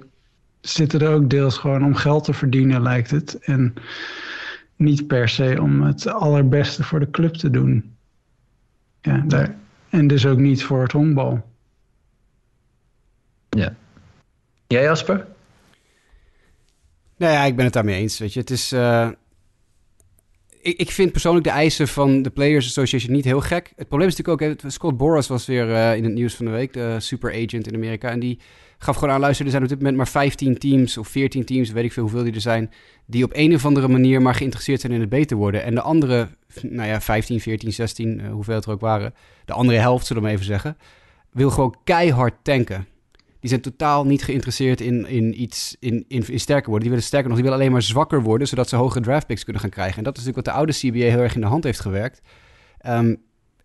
[0.61, 3.37] zitten er ook deels gewoon om geld te verdienen, lijkt het.
[3.39, 3.73] En
[4.75, 7.95] niet per se om het allerbeste voor de club te doen.
[9.01, 9.55] Ja, daar,
[9.89, 11.49] en dus ook niet voor het honkbal.
[13.49, 13.75] Ja.
[14.67, 15.27] Jij Jasper?
[17.17, 18.17] Nou ja, ik ben het daarmee eens.
[18.17, 18.73] Weet je, het is.
[18.73, 19.09] Uh
[20.65, 23.73] ik, ik vind persoonlijk de eisen van de Players Association niet heel gek.
[23.75, 26.51] Het probleem is natuurlijk ook, Scott Boras was weer uh, in het nieuws van de
[26.51, 28.09] week, de super agent in Amerika.
[28.09, 28.39] En die
[28.77, 31.71] gaf gewoon aan, luister, er zijn op dit moment maar 15 teams of 14 teams,
[31.71, 32.71] weet ik veel hoeveel die er zijn,
[33.05, 35.63] die op een of andere manier maar geïnteresseerd zijn in het beter worden.
[35.63, 36.27] En de andere,
[36.61, 39.13] nou ja, 15, 14, 16, uh, hoeveel het er ook waren,
[39.45, 40.77] de andere helft, zullen we even zeggen,
[41.31, 42.87] wil gewoon keihard tanken
[43.45, 46.81] die zijn totaal niet geïnteresseerd in, in iets, in, in, sterker worden.
[46.81, 49.61] Die willen sterker nog, die willen alleen maar zwakker worden, zodat ze hogere draftpicks kunnen
[49.61, 49.97] gaan krijgen.
[49.97, 52.21] En dat is natuurlijk wat de oude CBA heel erg in de hand heeft gewerkt.
[52.87, 52.91] Um,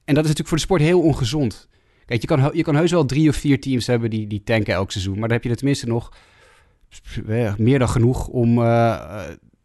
[0.05, 1.69] en dat is natuurlijk voor de sport heel ongezond.
[2.11, 4.75] Kijk, je kan, je kan heus wel drie of vier teams hebben die, die tanken
[4.75, 5.19] elk seizoen.
[5.19, 6.13] Maar dan heb je tenminste nog
[7.57, 9.23] meer dan genoeg om uh,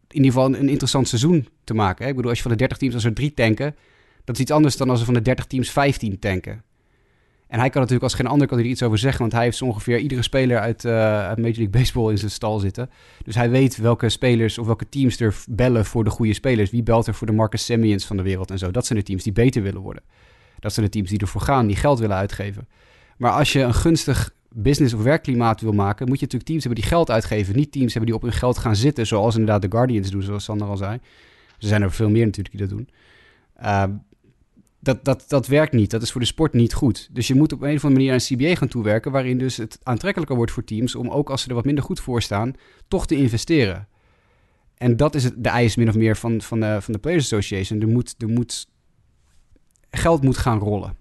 [0.08, 2.04] in ieder geval een interessant seizoen te maken.
[2.04, 2.10] Hè?
[2.10, 3.76] Ik bedoel, als je van de 30 teams, als er drie tanken,
[4.24, 6.62] dat is iets anders dan als er van de 30 teams 15 tanken.
[7.46, 9.64] En hij kan natuurlijk als geen ander kan iets over zeggen, want hij heeft zo
[9.64, 10.92] ongeveer iedere speler uit, uh,
[11.26, 12.90] uit Major League Baseball in zijn stal zitten.
[13.24, 16.70] Dus hij weet welke spelers of welke teams er bellen voor de goede spelers.
[16.70, 18.70] Wie belt er voor de Marcus Semyons van de wereld en zo.
[18.70, 20.02] Dat zijn de teams die beter willen worden.
[20.58, 22.68] Dat zijn de teams die ervoor gaan, die geld willen uitgeven.
[23.16, 26.80] Maar als je een gunstig business- of werkklimaat wil maken, moet je natuurlijk teams hebben
[26.80, 27.56] die geld uitgeven.
[27.56, 30.44] Niet teams hebben die op hun geld gaan zitten, zoals inderdaad de Guardians doen, zoals
[30.44, 30.92] Sander al zei.
[31.58, 32.88] Er zijn er veel meer natuurlijk die dat doen.
[33.62, 33.84] Uh,
[34.80, 35.90] dat, dat, dat werkt niet.
[35.90, 37.08] Dat is voor de sport niet goed.
[37.12, 39.56] Dus je moet op een of andere manier aan een CBA gaan toewerken, waarin dus
[39.56, 42.54] het aantrekkelijker wordt voor teams om ook als ze er wat minder goed voor staan,
[42.88, 43.88] toch te investeren.
[44.76, 47.24] En dat is het, de eis min of meer van, van, de, van de Players
[47.24, 47.80] Association.
[47.80, 48.68] Er moet, er moet,
[49.90, 50.96] geld moet gaan rollen.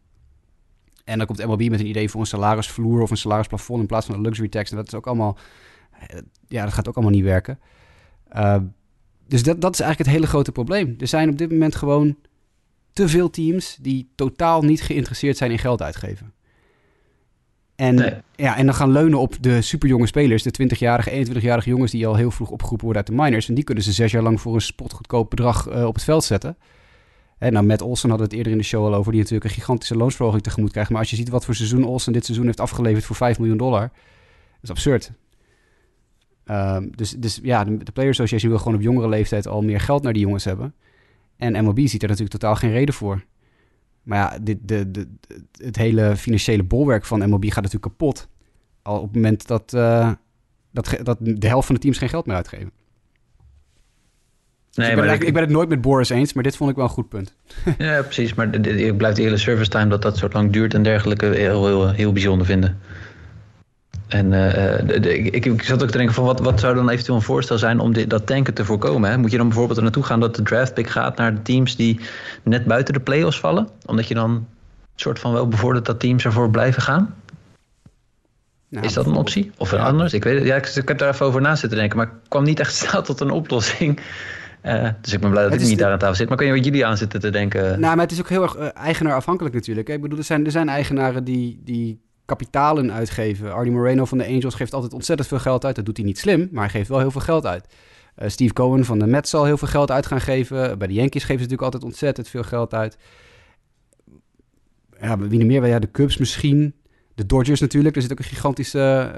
[1.04, 4.06] En dan komt MLB met een idee voor een salarisvloer of een salarisplafond in plaats
[4.06, 4.70] van een luxury tax.
[4.70, 5.38] En dat is ook allemaal,
[6.48, 7.60] ja, dat gaat ook allemaal niet werken.
[8.36, 8.58] Uh,
[9.28, 10.96] dus dat, dat is eigenlijk het hele grote probleem.
[11.00, 12.16] Er zijn op dit moment gewoon
[12.94, 16.34] te veel teams die totaal niet geïnteresseerd zijn in geld uitgeven.
[17.76, 22.08] En, ja, en dan gaan leunen op de superjonge spelers, de 20-jarige, 21-jarige jongens die
[22.08, 23.48] al heel vroeg opgeroepen worden uit de minors.
[23.48, 26.24] En die kunnen ze zes jaar lang voor een spotgoedkoop bedrag uh, op het veld
[26.24, 26.58] zetten.
[27.38, 29.56] En nou, Matt Olsen hadden het eerder in de show al over, die natuurlijk een
[29.56, 30.90] gigantische loonsverhoging tegemoet krijgt.
[30.90, 33.58] Maar als je ziet wat voor seizoen Olsen dit seizoen heeft afgeleverd voor 5 miljoen
[33.58, 33.92] dollar,
[34.62, 35.12] is absurd.
[36.46, 39.80] Um, dus, dus ja, de, de Player Association wil gewoon op jongere leeftijd al meer
[39.80, 40.74] geld naar die jongens hebben.
[41.38, 43.26] En MLB ziet er natuurlijk totaal geen reden voor.
[44.04, 45.08] Maar ja, dit, de, de,
[45.52, 48.28] het hele financiële bolwerk van MLB gaat natuurlijk kapot.
[48.82, 50.12] Al op het moment dat, uh,
[50.72, 52.72] dat, dat de helft van de teams geen geld meer uitgeven.
[54.76, 56.56] Dus nee, ik, ben, maar ik, ik, ben het nooit met Boris eens, maar dit
[56.56, 57.34] vond ik wel een goed punt.
[57.78, 58.34] ja, precies.
[58.34, 61.66] Maar ik blijf de hele service time dat dat zo lang duurt en dergelijke heel,
[61.66, 62.80] heel, heel bijzonder vinden.
[64.08, 67.24] En uh, ik, ik, zat ook te denken van wat, wat zou dan eventueel een
[67.24, 69.10] voorstel zijn om dit, dat tanken te voorkomen?
[69.10, 69.18] Hè?
[69.18, 72.00] Moet je dan bijvoorbeeld er naartoe gaan dat de draftpick gaat naar de teams die
[72.44, 73.70] net buiten de playoffs vallen?
[73.86, 74.48] Omdat je dan
[74.96, 77.16] soort van wel bevordert dat teams ervoor blijven gaan?
[78.70, 79.52] Nou, is dat een optie?
[79.58, 80.14] Of een anders?
[80.14, 82.44] Ik, weet, ja, ik, ik, heb daar even over na zitten denken, maar ik kwam
[82.44, 84.00] niet echt snel tot een oplossing.
[84.66, 86.28] Uh, dus ik ben blij dat ik niet daar aan tafel zit.
[86.28, 87.80] Maar kun je wat jullie aan zitten te denken?
[87.80, 89.90] Nou, maar het is ook heel erg uh, eigenaarafhankelijk natuurlijk.
[89.90, 93.54] Ik bedoel, er zijn, er zijn eigenaren die, die kapitalen uitgeven.
[93.54, 95.76] Arnie Moreno van de Angels geeft altijd ontzettend veel geld uit.
[95.76, 97.68] Dat doet hij niet slim, maar hij geeft wel heel veel geld uit.
[98.18, 100.78] Uh, Steve Cohen van de Mets zal heel veel geld uit gaan geven.
[100.78, 102.98] Bij de Yankees geven ze natuurlijk altijd ontzettend veel geld uit.
[105.02, 105.68] Ja, wie meer?
[105.68, 106.74] Ja, de Cubs misschien.
[107.16, 107.96] De Dodgers natuurlijk.
[107.96, 109.12] Er zit ook een gigantische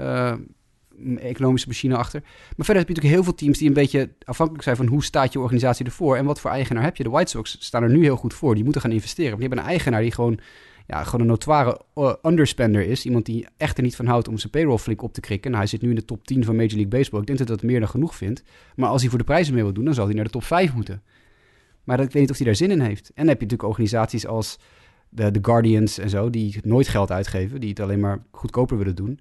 [1.18, 2.20] economische machine achter.
[2.20, 5.04] Maar verder heb je natuurlijk heel veel teams die een beetje afhankelijk zijn van hoe
[5.04, 7.02] staat je organisatie ervoor en wat voor eigenaar heb je.
[7.02, 8.54] De White Sox staan er nu heel goed voor.
[8.54, 9.32] Die moeten gaan investeren.
[9.32, 10.40] die hebben een eigenaar die gewoon
[10.88, 13.04] ja, gewoon een notoire uh, underspender is.
[13.04, 15.50] Iemand die echt er niet van houdt om zijn payroll flink op te krikken.
[15.50, 17.20] Nou, hij zit nu in de top 10 van Major League Baseball.
[17.20, 18.42] Ik denk dat dat meer dan genoeg vindt.
[18.76, 20.44] Maar als hij voor de prijzen mee wil doen, dan zal hij naar de top
[20.44, 21.02] 5 moeten.
[21.84, 23.08] Maar ik weet niet of hij daar zin in heeft.
[23.08, 24.58] En dan heb je natuurlijk organisaties als
[25.08, 27.60] de, de Guardians en zo, die nooit geld uitgeven.
[27.60, 29.20] Die het alleen maar goedkoper willen doen.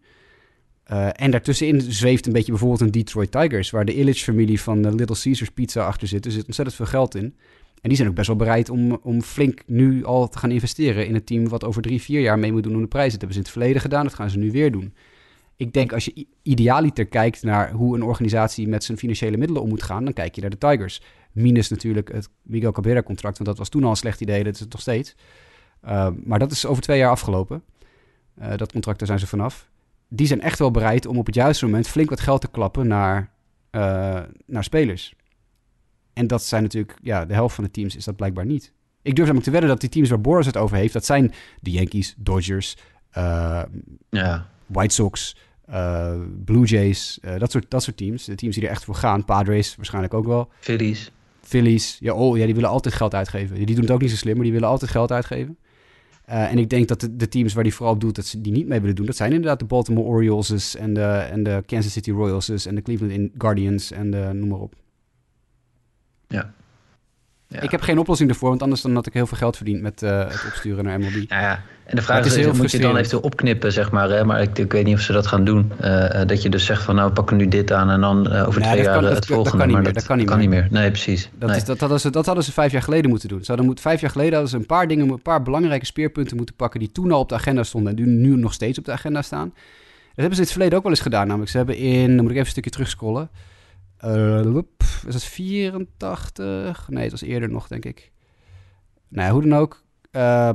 [0.92, 4.96] Uh, en daartussenin zweeft een beetje bijvoorbeeld een Detroit Tigers, waar de Illich-familie van de
[4.96, 6.26] Little Caesars Pizza achter zit.
[6.26, 7.36] Er zit ontzettend veel geld in.
[7.82, 11.08] En die zijn ook best wel bereid om, om flink nu al te gaan investeren
[11.08, 13.20] in een team wat over drie, vier jaar mee moet doen om de prijzen.
[13.20, 14.94] Dat hebben ze in het verleden gedaan, dat gaan ze nu weer doen.
[15.56, 19.70] Ik denk als je idealiter kijkt naar hoe een organisatie met zijn financiële middelen om
[19.70, 21.02] moet gaan, dan kijk je naar de Tigers.
[21.32, 24.54] Minus natuurlijk het Miguel Cabrera contract, want dat was toen al een slecht idee, dat
[24.54, 25.16] is het nog steeds.
[25.86, 27.64] Uh, maar dat is over twee jaar afgelopen.
[28.56, 29.70] Dat contract, daar zijn ze vanaf.
[30.10, 32.88] Die zijn echt wel bereid om op het juiste moment flink wat geld te klappen
[32.88, 33.32] naar,
[33.72, 35.14] uh, naar spelers.
[36.14, 38.74] En dat zijn natuurlijk, ja, de helft van de teams is dat blijkbaar niet.
[39.02, 41.34] Ik durf namelijk te wedden dat die teams waar Boris het over heeft, dat zijn
[41.60, 42.78] de Yankees, Dodgers,
[43.18, 43.62] uh,
[44.10, 44.50] ja.
[44.66, 45.36] White Sox,
[45.70, 46.14] uh,
[46.46, 48.26] Blue Jays, dat, soort, dat soort teams.
[48.26, 49.26] De teams die er echt voor gaan.
[49.26, 50.50] Padres waarschijnlijk ook wel.
[50.60, 51.12] Phillies.
[51.42, 51.98] Phillies.
[52.00, 53.56] Ja, oh, ja, die willen altijd geld uitgeven.
[53.56, 55.58] Die doen het ook niet zo slim, maar die willen altijd geld uitgeven.
[56.28, 58.68] En ik denk dat de, teams waar die vooral op doet, dat ze die niet
[58.68, 62.12] mee willen doen, dat zijn inderdaad de Baltimore Orioles en de, en de Kansas City
[62.12, 64.76] Royals en de Cleveland Guardians en de, noem maar op.
[66.28, 66.54] Ja.
[67.48, 67.62] Ja.
[67.62, 70.02] Ik heb geen oplossing ervoor, want anders dan had ik heel veel geld verdiend met
[70.02, 71.26] uh, het opsturen naar MLB.
[71.28, 71.62] Ja, ja.
[71.86, 74.10] En de vraag is, is moet je dan eventueel opknippen, zeg maar.
[74.10, 74.26] Hè?
[74.26, 75.72] Maar ik, ik, weet niet of ze dat gaan doen.
[75.82, 78.48] Uh, dat je dus zegt van, nou, we pakken nu dit aan en dan uh,
[78.48, 79.58] over nee, twee jaar kan, het dat, volgende.
[79.58, 80.68] Dat kan, maar dat, dat, kan, niet, kan niet meer.
[80.72, 81.30] Nee, precies.
[81.40, 81.58] Dat, nee.
[81.58, 83.40] Is, dat, hadden ze, dat hadden ze vijf jaar geleden moeten doen.
[83.40, 86.38] Ze hadden moet, vijf jaar geleden hadden ze een paar dingen, een paar belangrijke speerpunten
[86.38, 88.86] moeten pakken die toen al op de agenda stonden en die nu nog steeds op
[88.86, 89.50] de agenda staan.
[89.50, 91.28] Dat hebben ze in het verleden ook wel eens gedaan.
[91.28, 93.30] Namelijk, ze hebben in, dan moet ik even een stukje terugscrollen.
[94.06, 94.62] Uh,
[95.08, 96.88] is dat 84?
[96.90, 98.12] Nee, het was eerder nog, denk ik.
[99.08, 99.84] Nou ja, hoe dan ook.
[100.12, 100.50] Uh,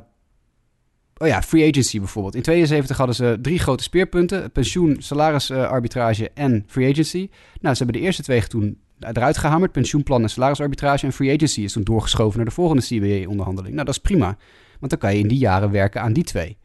[1.16, 2.34] oh ja, free agency bijvoorbeeld.
[2.34, 7.30] In 72 hadden ze drie grote speerpunten: pensioen, salarisarbitrage en free agency.
[7.61, 11.07] Nou, ze hebben de eerste twee toen eruit gehamerd: pensioenplan en salarisarbitrage.
[11.07, 13.74] En free agency is toen doorgeschoven naar de volgende CBA-onderhandeling.
[13.74, 14.36] Nou, dat is prima,
[14.78, 16.57] want dan kan je in die jaren werken aan die twee.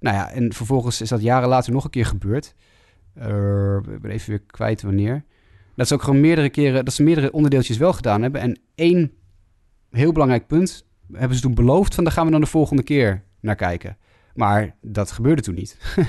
[0.00, 2.54] Nou ja, en vervolgens is dat jaren later nog een keer gebeurd.
[3.18, 5.24] Uh, ik ben even weer kwijt wanneer.
[5.80, 8.40] Dat ze ook gewoon meerdere keren, dat ze meerdere onderdeeltjes wel gedaan hebben.
[8.40, 9.12] En één
[9.90, 13.24] heel belangrijk punt hebben ze toen beloofd van daar gaan we dan de volgende keer
[13.40, 13.96] naar kijken.
[14.34, 15.76] Maar dat gebeurde toen niet.
[15.96, 16.08] uh,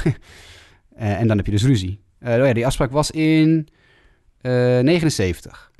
[1.20, 2.02] en dan heb je dus ruzie.
[2.20, 3.68] Uh, oh ja, die afspraak was in
[4.42, 5.72] 79.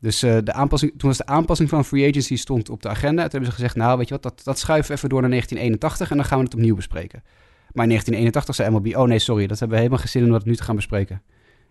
[0.00, 3.22] Dus de aanpassing, toen was de aanpassing van free agency stond op de agenda.
[3.22, 5.30] Toen hebben ze gezegd, nou weet je wat, dat, dat schuiven we even door naar
[5.30, 7.22] 1981 en dan gaan we het opnieuw bespreken.
[7.72, 10.30] Maar in 1981 zei MLB, oh nee, sorry, dat hebben we helemaal geen zin om
[10.30, 11.22] dat nu te gaan bespreken.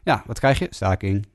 [0.03, 0.67] Ja, wat krijg je?
[0.69, 1.25] Staking.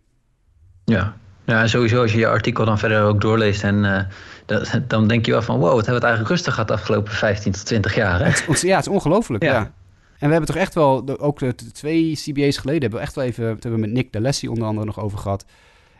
[0.89, 4.01] Ja, ja, sowieso als je je artikel dan verder ook doorleest en uh,
[4.47, 6.75] dat, dan denk je wel van wow, wat hebben we het eigenlijk rustig gehad de
[6.75, 8.19] afgelopen 15 tot 20 jaar.
[8.19, 8.25] Hè?
[8.61, 9.43] ja, het is ongelooflijk.
[9.43, 9.73] Ja.
[10.19, 13.25] En we hebben toch echt wel, ook de, twee CBA's geleden, hebben we echt wel
[13.25, 15.45] even, hebben we met Nick de Lessie onder andere nog over gehad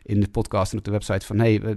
[0.03, 1.77] in de podcast en op de website van hey,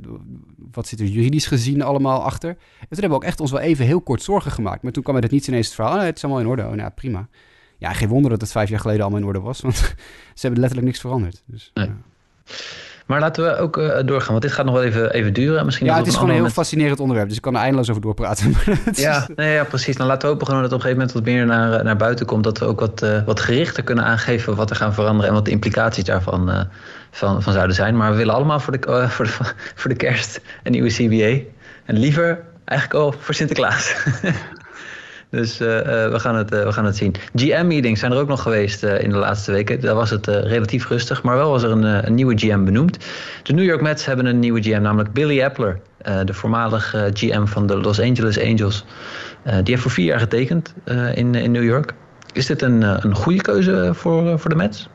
[0.71, 2.49] wat zit er juridisch gezien allemaal achter?
[2.49, 4.83] En toen hebben we ook echt ons wel even heel kort zorgen gemaakt.
[4.83, 6.63] Maar toen kwam het niet ineens het verhaal, oh, het is allemaal in orde.
[6.63, 7.27] Oh, nou, prima.
[7.77, 9.75] Ja, geen wonder dat het vijf jaar geleden allemaal in orde was, want
[10.35, 11.43] ze hebben letterlijk niks veranderd.
[11.45, 11.89] Dus, nee.
[13.11, 15.65] Maar laten we ook uh, doorgaan, want dit gaat nog wel even, even duren.
[15.65, 18.01] Misschien ja, het is gewoon een heel fascinerend onderwerp, dus ik kan er eindeloos over
[18.01, 18.55] doorpraten.
[18.93, 19.95] ja, nee, ja, precies.
[19.95, 21.85] Dan laten we hopen gewoon dat het op een gegeven moment wat meer naar, eh,
[21.85, 22.43] naar buiten komt.
[22.43, 25.45] Dat we ook wat, uh, wat gerichter kunnen aangeven wat er gaan veranderen en wat
[25.45, 26.61] de implicaties daarvan uh,
[27.11, 27.97] van, van zouden zijn.
[27.97, 29.31] Maar we willen allemaal voor de, voor de,
[29.75, 31.49] voor de kerst een nieuwe CBA.
[31.85, 33.95] En liever eigenlijk al voor Sinterklaas.
[35.31, 37.15] Dus uh, we, gaan het, uh, we gaan het zien.
[37.35, 39.81] GM-meetings zijn er ook nog geweest in de laatste weken.
[39.81, 42.97] Daar was het relatief rustig, maar wel was er een, een, nieuwe GM benoemd.
[43.43, 45.79] De New York Mets hebben een nieuwe GM, namelijk Billy Epler.
[46.25, 48.85] de voormalige GM van de Los Angeles Angels.
[49.43, 50.73] die heeft voor vier jaar getekend
[51.13, 51.93] in, in New York.
[52.33, 54.89] Is dit een, een goede keuze voor, voor de Mets?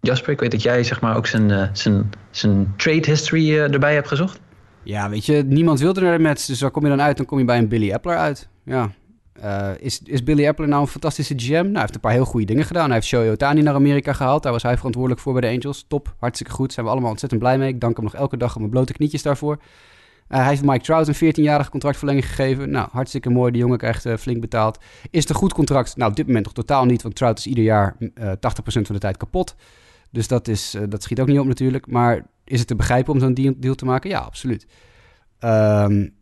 [0.00, 4.08] Jasper, ik weet dat jij zeg maar, ook zijn, zijn, zijn trade history erbij hebt
[4.08, 4.40] gezocht.
[4.82, 6.44] Ja, weet je, niemand wilde er met.
[6.46, 7.16] Dus waar kom je dan uit?
[7.16, 8.48] Dan kom je bij een Billy Epler uit.
[8.66, 8.90] Ja.
[9.44, 11.52] Uh, is, is Billy Epler nou een fantastische GM?
[11.52, 12.84] Nou, hij heeft een paar heel goede dingen gedaan.
[12.84, 14.42] Hij heeft Shohei Otani naar Amerika gehaald.
[14.42, 15.84] Daar was hij verantwoordelijk voor bij de Angels.
[15.88, 16.72] Top, hartstikke goed.
[16.72, 17.68] Zijn we allemaal ontzettend blij mee.
[17.68, 19.56] Ik dank hem nog elke dag op mijn blote knietjes daarvoor.
[20.28, 22.70] Uh, hij heeft Mike Trout een 14-jarige contractverlenging gegeven.
[22.70, 23.52] Nou, hartstikke mooi.
[23.52, 24.78] De jongen krijgt uh, flink betaald.
[25.10, 25.96] Is het een goed contract?
[25.96, 27.02] Nou, op dit moment nog totaal niet.
[27.02, 28.06] Want Trout is ieder jaar 80%
[28.62, 29.54] van de tijd kapot.
[30.10, 31.86] Dus dat, is, dat schiet ook niet op natuurlijk.
[31.86, 34.10] Maar is het te begrijpen om zo'n deal, deal te maken?
[34.10, 34.66] Ja, absoluut.
[35.40, 36.15] Um,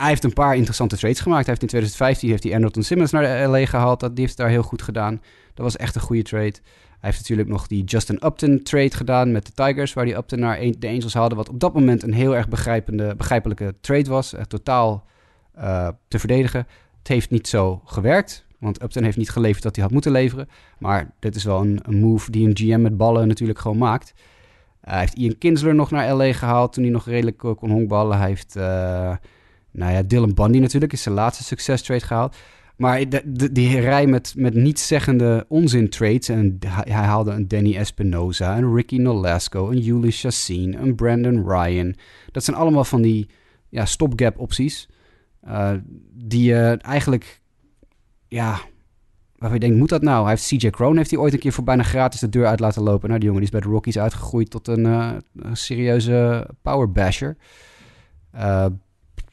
[0.00, 1.46] hij heeft een paar interessante trades gemaakt.
[1.46, 4.00] Hij heeft in 2015 heeft hij Anderton Simmons naar LA gehaald.
[4.00, 5.22] Dat, die heeft daar heel goed gedaan.
[5.54, 6.54] Dat was echt een goede trade.
[7.00, 10.38] Hij heeft natuurlijk nog die Justin Upton trade gedaan met de Tigers, waar hij Upton
[10.38, 11.34] naar de Angels haalde.
[11.34, 14.34] Wat op dat moment een heel erg begrijpende, begrijpelijke trade was.
[14.34, 15.04] Echt totaal
[15.58, 16.66] uh, te verdedigen.
[16.98, 20.48] Het heeft niet zo gewerkt, want Upton heeft niet geleverd wat hij had moeten leveren.
[20.78, 24.14] Maar dit is wel een, move die een GM met ballen natuurlijk gewoon maakt.
[24.80, 28.18] hij heeft Ian Kinsler nog naar LA gehaald toen hij nog redelijk kon honkballen.
[28.18, 28.56] Hij heeft...
[28.56, 29.14] Uh,
[29.78, 32.36] nou ja, Dylan Bundy natuurlijk is zijn laatste succes trade gehaald.
[32.78, 33.04] Maar
[33.52, 36.28] die rij met, met nietszeggende onzin trades.
[36.28, 41.94] En hij haalde een Danny Espinosa, een Ricky Nolasco, een Juli Chassin, een Brandon Ryan.
[42.32, 43.28] Dat zijn allemaal van die
[43.68, 44.88] ja, stopgap opties.
[45.48, 45.72] Uh,
[46.12, 47.40] die uh, eigenlijk,
[48.28, 48.60] ja,
[49.36, 50.20] waarvan je denkt, moet dat nou?
[50.26, 52.60] Hij heeft CJ Crone heeft hij ooit een keer voor bijna gratis de deur uit
[52.60, 53.08] laten lopen.
[53.08, 56.92] Nou, die jongen die is bij de Rockies uitgegroeid tot een, uh, een serieuze power
[56.92, 57.36] basher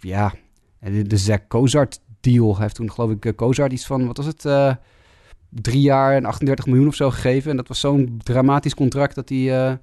[0.06, 0.34] ja,
[0.80, 4.74] de, Zack Kozart deal heeft toen geloof ik Kozart iets van, wat was het, uh,
[5.50, 7.52] drie jaar en 38 miljoen of zo gegeven.
[7.52, 9.74] En dat was zo'n dramatisch contract dat hij, uh,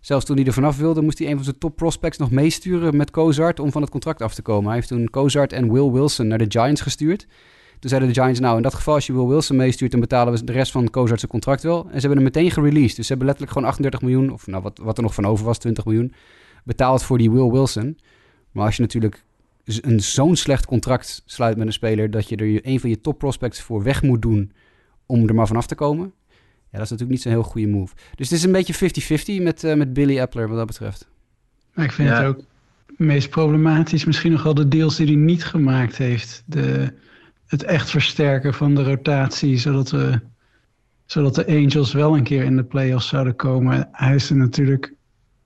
[0.00, 2.96] zelfs toen hij er vanaf wilde, moest hij een van zijn top prospects nog meesturen
[2.96, 4.66] met Kozart om van het contract af te komen.
[4.66, 7.26] Hij heeft toen Kozart en Will Wilson naar de Giants gestuurd.
[7.78, 10.32] Toen zeiden de Giants, nou in dat geval als je Will Wilson meestuurt, dan betalen
[10.32, 11.84] we de rest van Kozart zijn contract wel.
[11.84, 12.96] En ze hebben hem meteen gereleased.
[12.96, 15.44] Dus ze hebben letterlijk gewoon 38 miljoen, of nou wat, wat er nog van over
[15.44, 16.14] was, 20 miljoen,
[16.64, 17.98] betaald voor die Will Wilson.
[18.52, 19.24] Maar als je natuurlijk
[19.64, 23.18] een zo'n slecht contract sluit met een speler dat je er een van je top
[23.18, 24.52] prospects voor weg moet doen
[25.06, 26.12] om er maar vanaf te komen.
[26.72, 27.94] Ja, dat is natuurlijk niet zo'n heel goede move.
[28.14, 31.08] Dus het is een beetje 50-50 met, uh, met Billy Appler wat dat betreft.
[31.74, 32.44] Maar ik vind het ook
[32.96, 36.42] meest problematisch misschien nog wel de deals die hij niet gemaakt heeft.
[36.46, 36.92] De,
[37.46, 40.20] het echt versterken van de rotatie, zodat, we,
[41.04, 43.88] zodat de Angels wel een keer in de playoffs zouden komen.
[43.92, 44.94] Hij is er natuurlijk,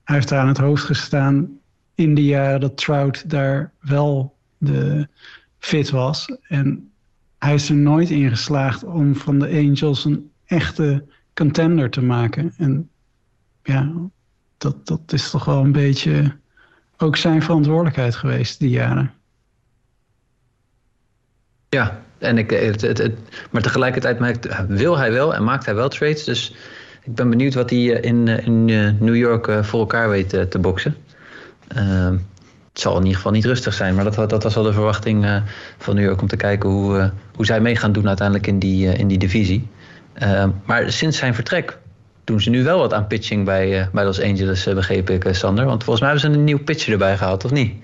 [0.05, 1.59] hij heeft daar aan het hoofd gestaan
[1.97, 5.09] in de jaren dat Trout daar wel de
[5.59, 6.39] fit was.
[6.49, 6.91] En
[7.39, 12.55] hij is er nooit in geslaagd om van de Angels een echte contender te maken.
[12.57, 12.91] En
[13.63, 13.93] ja,
[14.59, 16.37] dat, dat is toch wel een beetje
[16.97, 19.13] ook zijn verantwoordelijkheid geweest die jaren.
[21.69, 23.13] Ja, en ik, het, het,
[23.51, 26.25] maar tegelijkertijd maakt, wil hij wel en maakt hij wel trades.
[26.25, 26.55] Dus
[27.03, 28.65] ik ben benieuwd wat hij in, in
[28.99, 30.97] New York voor elkaar weet te boksen.
[31.69, 32.17] Ehm,
[32.77, 33.95] het zal in ieder geval niet rustig zijn.
[33.95, 35.37] Maar dat, dat was wel de verwachting uh,
[35.79, 38.59] van New York om te kijken hoe, uh, hoe zij mee gaan doen uiteindelijk in
[38.59, 39.69] die, uh, in die divisie.
[40.13, 41.79] Ehm, maar sinds zijn vertrek
[42.25, 45.65] doen ze nu wel wat aan pitching bij, bij Los Angeles, begreep ik, Sander.
[45.65, 47.75] Want volgens mij hebben ze een nieuw pitcher erbij gehaald, of niet?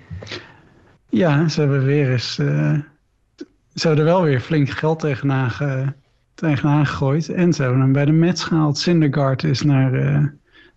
[1.08, 2.34] Ja, ze hebben weer eens.
[2.34, 2.82] ze
[3.74, 5.92] hebben er wel weer flink geld tegenaan, ge,
[6.34, 7.28] tegenaan gegooid.
[7.28, 8.78] En ze hebben hem bij de Mets gehaald.
[8.78, 9.90] Syndergaard is naar,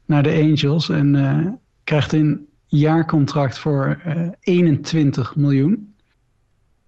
[0.06, 4.02] naar de Angels en krijgt in jaarcontract voor
[4.40, 5.94] 21 eh, miljoen.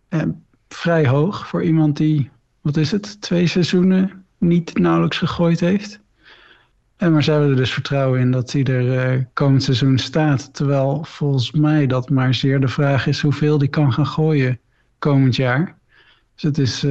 [0.10, 0.22] Uh,
[0.68, 2.30] vrij hoog voor iemand die,
[2.62, 6.00] wat is het, twee seizoenen niet nauwelijks gegooid heeft.
[6.96, 10.54] En maar ze hebben er dus vertrouwen in dat hij er komend seizoen staat.
[10.54, 14.60] Terwijl volgens mij dat maar zeer de vraag is hoeveel die kan gaan gooien
[15.00, 15.78] komend jaar.
[16.34, 16.86] Dus het is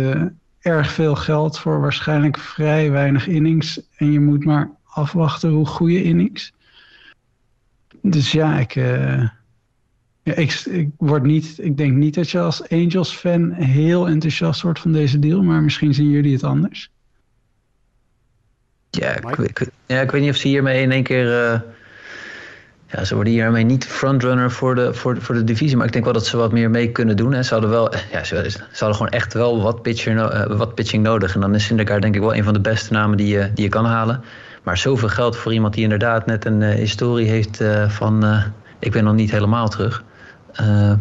[0.66, 3.80] erg veel geld voor waarschijnlijk vrij weinig innings.
[3.97, 6.53] En je moet maar afwachten hoe goede innings.
[8.11, 9.28] Dus ja, ik, uh,
[10.22, 14.80] ja, ik, ik, word niet, ik denk niet dat je als Angels-fan heel enthousiast wordt
[14.80, 16.90] van deze deal, maar misschien zien jullie het anders.
[18.90, 21.52] Ja, ik, ik, ja, ik weet niet of ze hiermee in één keer.
[21.52, 21.61] Uh,
[22.86, 25.76] ja, ze worden hiermee niet frontrunner voor de, voor, voor de divisie.
[25.76, 27.32] Maar ik denk wel dat ze wat meer mee kunnen doen.
[27.32, 27.42] Hè.
[27.42, 31.02] Ze hadden wel, ja, ze, ze hadden gewoon echt wel wat, pitcher, uh, wat pitching
[31.02, 31.34] nodig.
[31.34, 33.64] En dan is Syndergaard denk ik wel een van de beste namen die je, die
[33.64, 34.22] je kan halen.
[34.66, 38.44] Maar zoveel geld voor iemand die inderdaad net een uh, historie heeft uh, van uh,
[38.78, 40.04] ik ben nog niet helemaal terug.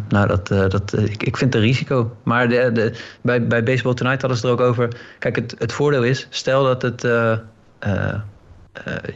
[0.08, 2.16] nou, dat, dat, ik, ik vind het een risico.
[2.22, 4.88] Maar de, de, bij, bij Baseball Tonight hadden ze er ook over.
[5.18, 7.00] Kijk, het, het voordeel is, stel dat het,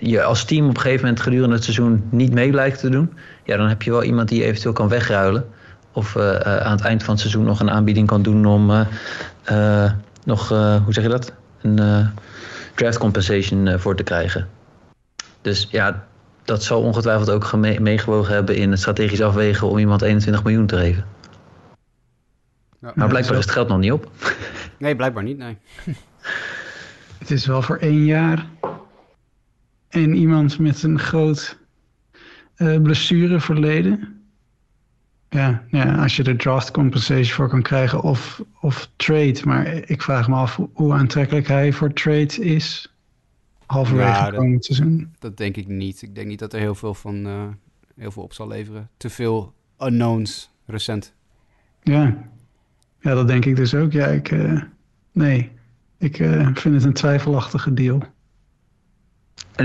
[0.01, 3.13] je als team op een gegeven moment gedurende het seizoen niet mee blijkt te doen.
[3.45, 5.47] Ja, dan heb je wel iemand die eventueel kan wegruilen.
[5.93, 8.87] Of aan het eind van het seizoen nog een aanbieding kan doen om
[10.25, 11.33] nog, hoe zeg je dat?
[11.63, 11.79] Een
[12.75, 14.49] draft compensation eh, voor te krijgen.
[15.41, 16.07] Dus ja,
[16.45, 20.77] dat zal ongetwijfeld ook meegewogen hebben in het strategisch afwegen om iemand 21 miljoen te
[20.77, 21.05] geven.
[22.81, 24.11] Ja, maar blijkbaar is het geld nog niet op.
[24.79, 25.59] Nee, blijkbaar niet, nee.
[27.19, 28.47] Het is wel voor één jaar.
[29.89, 31.57] En iemand met een groot
[32.57, 34.20] uh, blessureverleden.
[35.31, 39.41] Ja, ja, als je er draft compensation voor kan krijgen of, of trade.
[39.45, 42.95] Maar ik vraag me af hoe aantrekkelijk hij voor trade is.
[43.67, 45.15] Halverwege ja, komend seizoen.
[45.19, 46.03] Dat denk ik niet.
[46.03, 47.43] Ik denk niet dat er heel veel, van, uh,
[47.97, 48.89] heel veel op zal leveren.
[48.97, 51.15] Te veel unknowns recent.
[51.83, 52.17] Ja,
[53.01, 53.93] ja dat denk ik dus ook.
[53.93, 54.63] Ja, ik, uh,
[55.13, 55.51] nee,
[55.99, 58.03] ik uh, vind het een twijfelachtige deal.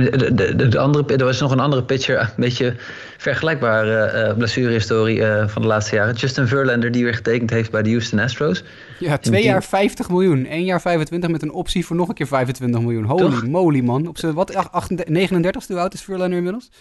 [0.04, 2.76] De, de, de, andere, er was nog een andere pitcher, een beetje
[3.18, 6.14] vergelijkbare uh, blessurehistorie uh, van de laatste jaren.
[6.14, 8.64] Justin Verlander, die weer getekend heeft bij de Houston Astros.
[9.00, 10.46] Ja, twee jaar 50 miljoen.
[10.46, 13.04] één jaar 25 met een optie voor nog een keer 25 miljoen.
[13.04, 13.48] Holy Toch?
[13.48, 14.08] moly, man.
[14.08, 14.70] Op zijn wat,
[15.06, 16.72] 39, hoe oud is Verlander inmiddels?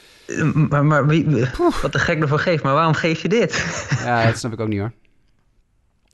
[0.69, 1.27] Maar, maar wie,
[1.83, 3.65] wat de gek ervan geeft, maar waarom geef je dit?
[4.05, 4.93] ja, dat snap ik ook niet hoor.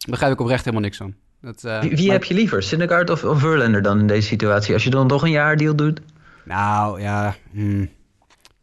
[0.00, 1.14] Daar begrijp ik oprecht helemaal niks van.
[1.40, 4.74] Dat, uh, wie, wie heb je liever, Syndergaard of, of Verlander dan in deze situatie?
[4.74, 6.00] Als je dan toch een jaar deal doet?
[6.44, 7.88] Nou ja, hmm.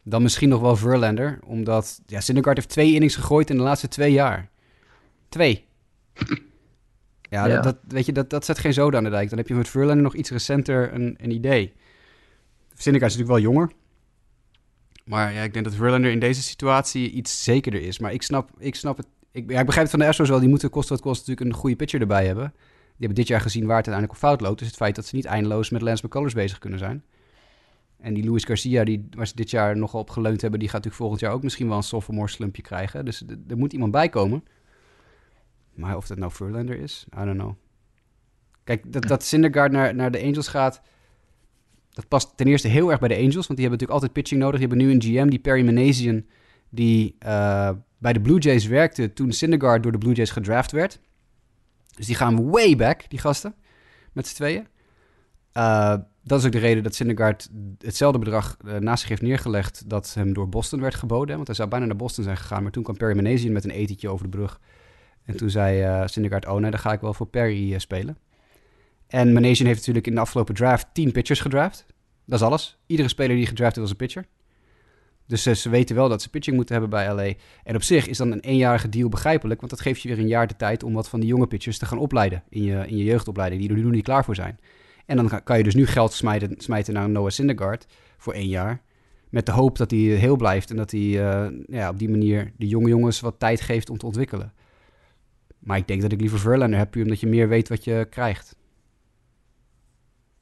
[0.02, 1.38] dan misschien nog wel Verlander.
[1.44, 4.48] Omdat ja, Syndergaard heeft twee innings gegooid in de laatste twee jaar.
[5.28, 5.66] Twee.
[7.30, 9.28] Ja, Dat, dat, weet je, dat, dat zet geen zoden aan de dijk.
[9.28, 11.72] Dan heb je met Verlander nog iets recenter een, een idee.
[12.74, 13.72] Syndergaard is natuurlijk wel jonger.
[15.04, 17.98] Maar ja, ik denk dat Verlander in deze situatie iets zekerder is.
[17.98, 19.06] Maar ik snap, ik snap het.
[19.30, 20.40] Ik, ja, ik begrijp het van de Astros wel.
[20.40, 22.52] Die moeten kosten wat kost natuurlijk een goede pitcher erbij hebben.
[22.54, 24.58] Die hebben dit jaar gezien waar het uiteindelijk op fout loopt.
[24.58, 27.04] Dus het feit dat ze niet eindeloos met Lance McCullers bezig kunnen zijn.
[27.98, 30.76] En die Luis Garcia, die, waar ze dit jaar nogal op geleund hebben, die gaat
[30.84, 33.04] natuurlijk volgend jaar ook misschien wel een sophomore slumpje krijgen.
[33.04, 34.44] Dus er moet iemand bij komen.
[35.74, 37.54] Maar of dat nou Verlander is, I don't know.
[38.64, 40.80] Kijk, dat, dat Syndergaard naar, naar de Angels gaat,
[41.90, 44.40] dat past ten eerste heel erg bij de Angels, want die hebben natuurlijk altijd pitching
[44.40, 44.60] nodig.
[44.60, 46.24] Die hebben nu een GM, die Perry Manasian,
[46.68, 51.00] die uh, bij de Blue Jays werkte toen Syndergaard door de Blue Jays gedraft werd.
[51.96, 53.54] Dus die gaan way back, die gasten,
[54.12, 54.66] met z'n tweeën.
[55.54, 55.94] Uh,
[56.28, 60.14] dat is ook de reden dat Syndergaard hetzelfde bedrag uh, naast zich heeft neergelegd dat
[60.14, 61.34] hem door Boston werd geboden.
[61.34, 63.70] Want hij zou bijna naar Boston zijn gegaan, maar toen kwam Perry Manesian met een
[63.70, 64.60] etentje over de brug.
[65.24, 68.18] En toen zei uh, Syndergaard, oh nee, dan ga ik wel voor Perry uh, spelen.
[69.06, 71.86] En Manesian heeft natuurlijk in de afgelopen draft 10 pitchers gedraft.
[72.24, 72.78] Dat is alles.
[72.86, 74.26] Iedere speler die gedraft was een pitcher.
[75.26, 77.34] Dus ze weten wel dat ze pitching moeten hebben bij LA.
[77.64, 80.28] En op zich is dan een eenjarige deal begrijpelijk, want dat geeft je weer een
[80.28, 82.96] jaar de tijd om wat van die jonge pitchers te gaan opleiden in je, in
[82.96, 84.58] je jeugdopleiding, die er nu niet klaar voor zijn.
[85.08, 87.86] En dan kan je dus nu geld smijten, smijten naar Noah Syndergaard
[88.18, 88.82] voor één jaar.
[89.28, 92.52] Met de hoop dat hij heel blijft en dat hij uh, ja, op die manier
[92.56, 94.52] de jonge jongens wat tijd geeft om te ontwikkelen.
[95.58, 98.06] Maar ik denk dat ik liever Verlander heb, puur omdat je meer weet wat je
[98.10, 98.56] krijgt.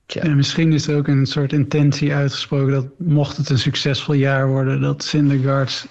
[0.06, 0.34] Ja.
[0.34, 4.80] misschien is er ook een soort intentie uitgesproken dat mocht het een succesvol jaar worden,
[4.80, 5.86] dat Syndergaard's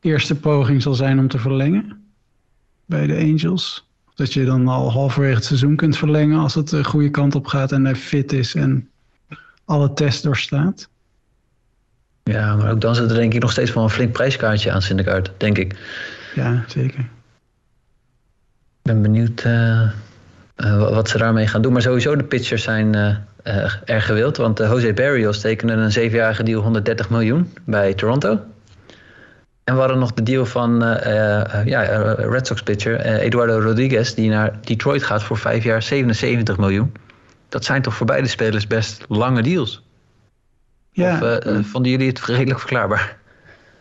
[0.00, 2.12] eerste poging zal zijn om te verlengen
[2.84, 3.85] bij de Angels.
[4.16, 7.46] Dat je dan al halverwege het seizoen kunt verlengen als het de goede kant op
[7.46, 8.88] gaat en hij fit is en
[9.64, 10.88] alle tests doorstaat.
[12.22, 14.82] Ja, maar ook dan zit er denk ik nog steeds wel een flink prijskaartje aan
[14.82, 15.76] Syndergaard, denk ik.
[16.34, 17.00] Ja, zeker.
[17.00, 19.90] Ik ben benieuwd uh,
[20.78, 21.72] wat ze daarmee gaan doen.
[21.72, 24.36] Maar sowieso de pitchers zijn uh, erg gewild.
[24.36, 28.40] Want Jose Barrios tekende een zevenjarige deal 130 miljoen bij Toronto.
[29.66, 30.78] En we hadden nog de deal van
[31.64, 34.14] ja, Red Sox pitcher Eduardo Rodriguez...
[34.14, 36.92] die naar Detroit gaat voor vijf jaar 77 miljoen.
[37.48, 39.84] Dat zijn toch voor beide spelers best lange deals?
[40.90, 41.38] Ja.
[41.58, 43.18] Of vonden jullie het redelijk verklaarbaar?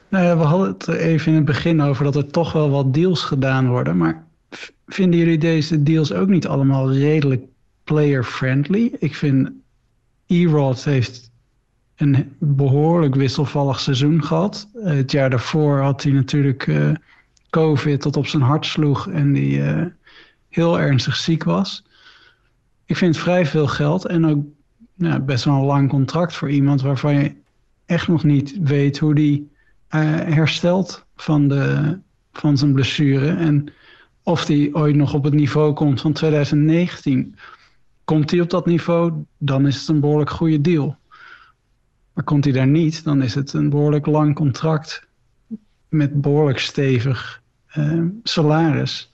[0.09, 2.93] Nou ja, we hadden het even in het begin over dat er toch wel wat
[2.93, 3.97] deals gedaan worden.
[3.97, 4.23] Maar
[4.88, 7.43] vinden jullie deze deals ook niet allemaal redelijk
[7.83, 8.95] player-friendly?
[8.99, 9.51] Ik vind
[10.27, 11.31] E-Rod heeft
[11.95, 14.69] een behoorlijk wisselvallig seizoen gehad.
[14.73, 16.91] het jaar daarvoor had hij natuurlijk uh,
[17.49, 19.85] COVID tot op zijn hart sloeg en die uh,
[20.49, 21.85] heel ernstig ziek was.
[22.85, 24.45] Ik vind vrij veel geld en ook
[24.93, 27.35] ja, best wel een lang contract voor iemand waarvan je
[27.85, 29.49] echt nog niet weet hoe die
[29.89, 31.97] herstelt van, de,
[32.31, 33.29] van zijn blessure.
[33.29, 33.73] En
[34.23, 37.35] of die ooit nog op het niveau komt van 2019.
[38.03, 40.97] Komt hij op dat niveau, dan is het een behoorlijk goede deal.
[42.16, 45.07] Maar komt hij daar niet, dan is het een behoorlijk lang contract
[45.89, 47.41] met behoorlijk stevig
[47.78, 49.11] uh, salaris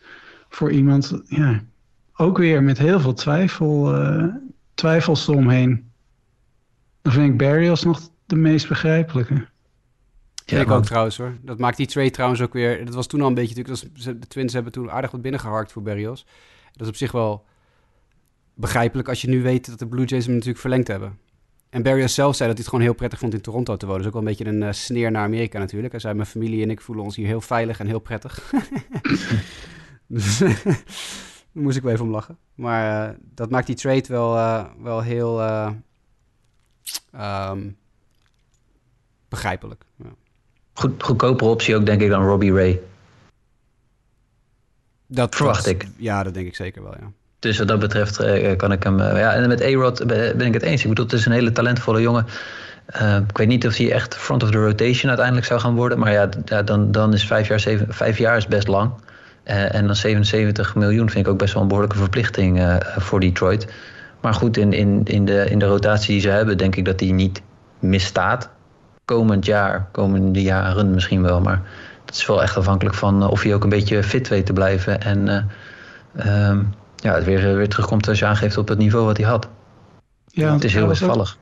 [0.50, 1.64] voor iemand, ja,
[2.16, 4.26] ook weer met heel veel twijfel, uh,
[4.74, 5.92] twijfels eromheen.
[7.02, 9.48] Dan vind ik Barrios nog de meest begrijpelijke.
[10.46, 11.38] Ja, ik ook trouwens hoor.
[11.42, 12.86] Dat maakt die trade trouwens ook weer...
[12.86, 13.64] Dat was toen al een beetje...
[13.64, 16.26] de Twins hebben toen aardig wat binnengeharkt voor Berrios.
[16.72, 17.46] Dat is op zich wel
[18.54, 21.18] begrijpelijk als je nu weet dat de Blue Jays hem natuurlijk verlengd hebben.
[21.72, 24.02] En Berrios zelf zei dat hij het gewoon heel prettig vond in Toronto te wonen.
[24.02, 25.92] Is ook wel een beetje een uh, sneer naar Amerika natuurlijk.
[25.92, 28.54] Hij zei, mijn familie en ik voelen ons hier heel veilig en heel prettig.
[30.08, 30.38] dus
[31.54, 32.38] daar moest ik wel even om lachen.
[32.56, 35.42] Maar uh, dat maakt die trade wel, uh, wel heel
[37.16, 37.78] um,
[39.30, 39.86] begrijpelijk.
[39.96, 40.10] Ja.
[40.74, 42.82] Goed, goedkopere optie ook, denk ik, dan Robbie Ray.
[45.08, 45.88] Dat verwacht ik.
[45.98, 47.12] Ja, dat denk ik zeker wel, ja.
[47.42, 49.00] Dus wat dat betreft uh, kan ik hem...
[49.00, 50.82] Uh, ja, en met A-Rod ben ik het eens.
[50.82, 52.26] Ik bedoel, het is een hele talentvolle jongen.
[53.28, 56.00] Ik weet niet of hij echt front of the rotation uiteindelijk zou gaan worden.
[56.00, 56.30] Maar ja,
[56.64, 58.92] dan, dan is vijf jaar, zeven, vijf jaar is best lang.
[59.44, 63.68] en dan 77 miljoen vind ik ook best wel een behoorlijke verplichting voor Detroit.
[64.22, 67.00] Maar goed, in, in, in, de, in de rotatie die ze hebben, denk ik dat
[67.00, 67.42] hij niet
[67.80, 68.50] misstaat
[69.06, 71.42] komend jaar, komende jaren misschien wel.
[71.42, 71.62] Maar
[72.06, 74.54] het is wel echt afhankelijk van eh, of je ook een beetje fit weet te
[74.54, 75.02] blijven.
[75.02, 75.50] En
[76.28, 79.50] um, ja, het weer, weer terugkomt als je aangeeft op het niveau wat hij had.
[80.28, 81.38] Ja, het is heel wisselvallig.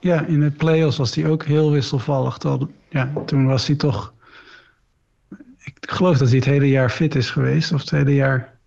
[0.00, 2.38] ja, in de play-offs was hij ook heel wisselvallig.
[2.88, 4.12] ja, toen was hij toch...
[5.58, 7.72] Ik geloof dat hij het hele jaar fit is geweest.
[7.72, 8.58] Of het hele jaar...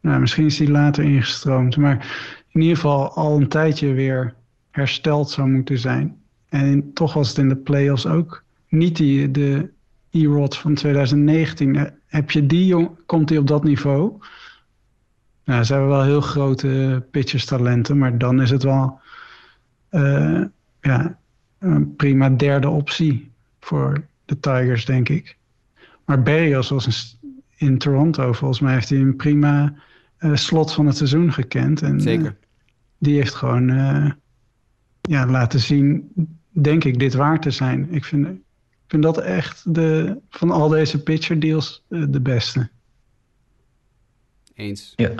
[0.00, 1.76] Nou, misschien is hij later ingestroomd.
[1.76, 2.06] Maar
[2.50, 4.34] in ieder geval al een tijdje weer
[4.70, 6.16] hersteld zou moeten zijn.
[6.48, 9.70] En toch was het in de playoffs ook niet die, de
[10.10, 11.76] E-Rod van 2019.
[11.76, 14.12] Eh, heb je die, komt hij op dat niveau?
[15.44, 19.00] Nou, ze hebben wel heel grote pitchers talenten, maar dan is het wel
[19.90, 20.42] uh,
[20.80, 21.18] ja,
[21.58, 23.30] een prima derde optie
[23.60, 25.36] voor de Tigers, denk ik.
[26.04, 29.74] Maar Berrios was een, in Toronto, volgens mij heeft hij een prima
[30.18, 31.82] uh, slot van het seizoen gekend.
[31.82, 32.36] En, Zeker.
[32.98, 33.68] die heeft gewoon
[35.00, 36.12] ja, laten zien
[36.54, 37.92] denk ik, dit waard te zijn.
[37.92, 38.40] Ik vind, ik
[38.86, 42.68] vind dat echt de, van al deze pitcher deals eh, de beste.
[44.54, 44.92] Eens.
[44.96, 45.14] Ja.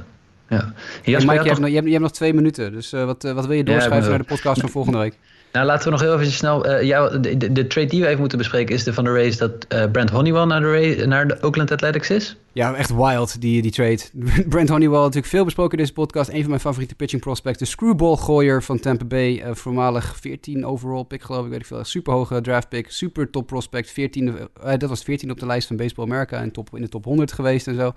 [0.49, 0.72] Ja.
[1.05, 3.57] Mike, je, hebt nog, je, hebt, nog twee minuten, dus uh, wat, uh, wat wil
[3.57, 5.18] je doorschrijven naar de podcast van volgende week?
[5.55, 6.68] Nou, laten we nog heel even snel.
[6.68, 9.12] Uh, jou, de, de, de, trade die we even moeten bespreken is de van de
[9.12, 12.36] race dat uh, Brent Honeywell naar de, race, naar de Oakland Athletics is.
[12.53, 13.99] Ja, echt wild, die, die trade.
[14.49, 16.28] Brent Honeywell, natuurlijk veel besproken in deze podcast.
[16.28, 17.59] Een van mijn favoriete pitching prospects.
[17.59, 19.42] De screwball gooier van Tampa Bay.
[19.47, 21.51] Uh, voormalig 14 overall pick, geloof ik.
[21.51, 21.84] Weet ik veel.
[21.84, 22.90] Super hoge draft pick.
[22.90, 23.90] Super top prospect.
[23.90, 24.38] 14,
[24.78, 26.40] dat was 14 op de lijst van Baseball America.
[26.40, 27.92] En top, in de top 100 geweest en zo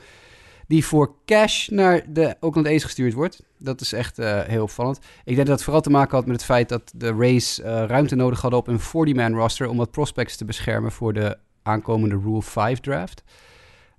[0.68, 3.44] die voor cash naar de Oakland A's gestuurd wordt.
[3.58, 5.00] Dat is echt uh, heel opvallend.
[5.24, 7.66] Ik denk dat het vooral te maken had met het feit dat de Rays uh,
[7.66, 12.20] ruimte nodig hadden op een 40-man roster om wat prospects te beschermen voor de aankomende
[12.24, 13.24] Rule 5 draft.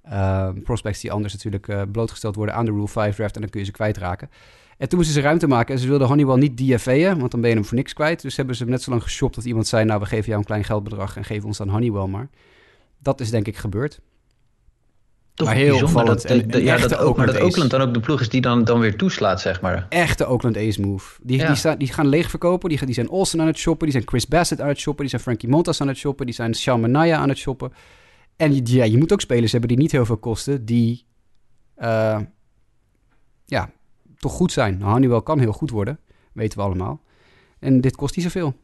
[0.06, 3.50] Uh, prospects die anders natuurlijk uh, blootgesteld worden aan de Rule 5 draft en dan
[3.50, 4.30] kun je ze kwijtraken.
[4.78, 7.50] En toen moesten ze ruimte maken en ze wilden Honeywell niet DFA'en, want dan ben
[7.50, 8.22] je hem voor niks kwijt.
[8.22, 10.38] Dus hebben ze hem net zo lang geshopt dat iemand zei, nou we geven jou
[10.38, 12.28] een klein geldbedrag en geven ons dan Honeywell maar.
[12.98, 14.00] Dat is denk ik gebeurd.
[15.38, 16.28] Toch maar heel opvallend.
[16.28, 18.80] Dat, ja, dat ook, maar dat Oakland dan ook de ploeg is die dan, dan
[18.80, 19.86] weer toeslaat, zeg maar.
[19.88, 21.16] Echte Oakland Ace move.
[21.22, 22.68] Die, die, staan, die gaan leeg verkopen.
[22.68, 23.86] Die, die zijn Olsen aan het shoppen.
[23.86, 25.00] Die zijn Chris Bassett aan het shoppen.
[25.00, 26.26] Die zijn Frankie Montas aan het shoppen.
[26.26, 27.72] Die zijn Sean Manaya aan het shoppen.
[28.36, 30.64] En ja, je moet ook spelers hebben die niet heel veel kosten.
[30.64, 31.06] Die
[31.78, 32.18] uh,
[33.44, 33.70] ja,
[34.18, 34.78] toch goed zijn.
[34.78, 35.98] Nou, Honeywell kan heel goed worden.
[36.32, 37.00] Weten we allemaal.
[37.58, 38.54] En dit kost niet zoveel.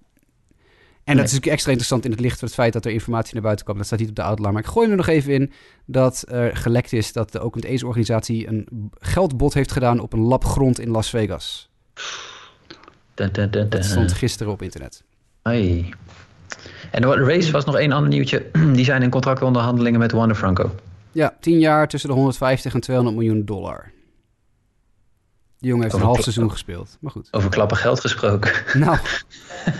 [1.05, 3.35] En dat is natuurlijk extra interessant in het licht van het feit dat er informatie
[3.35, 3.77] naar buiten kwam.
[3.77, 4.53] Dat staat niet op de outline.
[4.53, 5.53] Maar ik gooi er nog even in
[5.85, 10.21] dat er gelekt is dat de Oakland A's organisatie een geldbod heeft gedaan op een
[10.21, 11.69] lab grond in Las Vegas.
[13.15, 15.03] Dat stond gisteren op internet.
[15.43, 15.95] Hey.
[16.91, 18.47] En de race was nog één ander nieuwtje.
[18.75, 20.75] Die zijn in contractonderhandelingen met Wander Franco.
[21.13, 23.93] Ja, 10 jaar tussen de 150 en 200 miljoen dollar.
[25.65, 26.97] Die jongen heeft een half seizoen gespeeld.
[27.01, 27.29] Maar goed.
[27.31, 28.53] Over klappen geld gesproken.
[28.85, 28.99] Nou,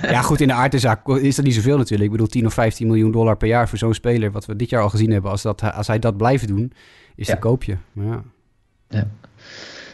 [0.03, 2.05] ja goed, in de aardezaak is dat niet zoveel natuurlijk.
[2.05, 4.31] Ik bedoel, 10 of 15 miljoen dollar per jaar voor zo'n speler...
[4.31, 5.31] wat we dit jaar al gezien hebben.
[5.31, 6.73] Als, dat, als hij dat blijft doen,
[7.17, 7.35] is ja.
[7.35, 7.77] koop je.
[7.93, 8.23] Ja.
[8.89, 9.07] ja.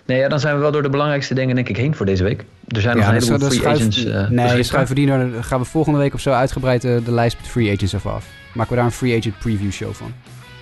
[0.06, 2.24] Nee, ja, dan zijn we wel door de belangrijkste dingen denk ik heen voor deze
[2.24, 2.44] week.
[2.68, 5.08] Er zijn nog een heleboel free schuif, agents uh, Nee, schuiven die
[5.42, 8.26] gaan we volgende week of zo uitgebreid de, de lijst met free agents even af.
[8.54, 10.12] Maken we daar een free agent preview show van.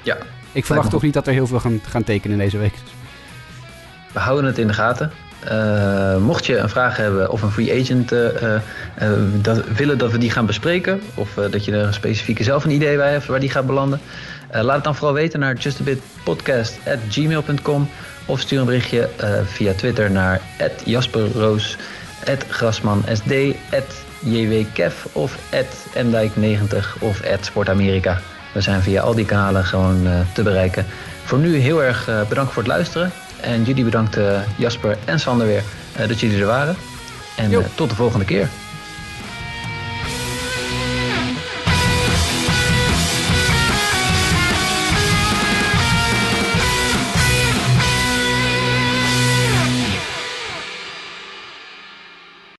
[0.03, 0.17] Ja.
[0.53, 2.75] Ik verwacht toch niet dat er heel veel gaan, gaan tekenen deze week.
[4.13, 5.13] We houden het in de gaten.
[5.53, 8.61] Uh, mocht je een vraag hebben of een free agent uh, uh,
[9.33, 12.71] dat, willen dat we die gaan bespreken, of dat je er een specifieke zelf een
[12.71, 14.01] idee bij hebt waar die gaat belanden,
[14.53, 17.89] laat het dan vooral weten naar justabitpodcast.gmail.com
[18.27, 19.09] of stuur een berichtje
[19.45, 20.41] via Twitter naar
[20.85, 21.77] jasperroos,
[22.49, 23.23] grasmansd,
[24.19, 25.39] jwkev of
[25.95, 28.21] mdijk90 of sportamerika.
[28.55, 30.87] We zijn via al die kanalen gewoon te bereiken.
[31.25, 33.13] Voor nu heel erg bedankt voor het luisteren.
[33.41, 34.19] En jullie bedankt
[34.57, 35.63] Jasper en Sander weer
[36.07, 36.77] dat jullie er waren.
[37.37, 38.49] En tot de volgende keer.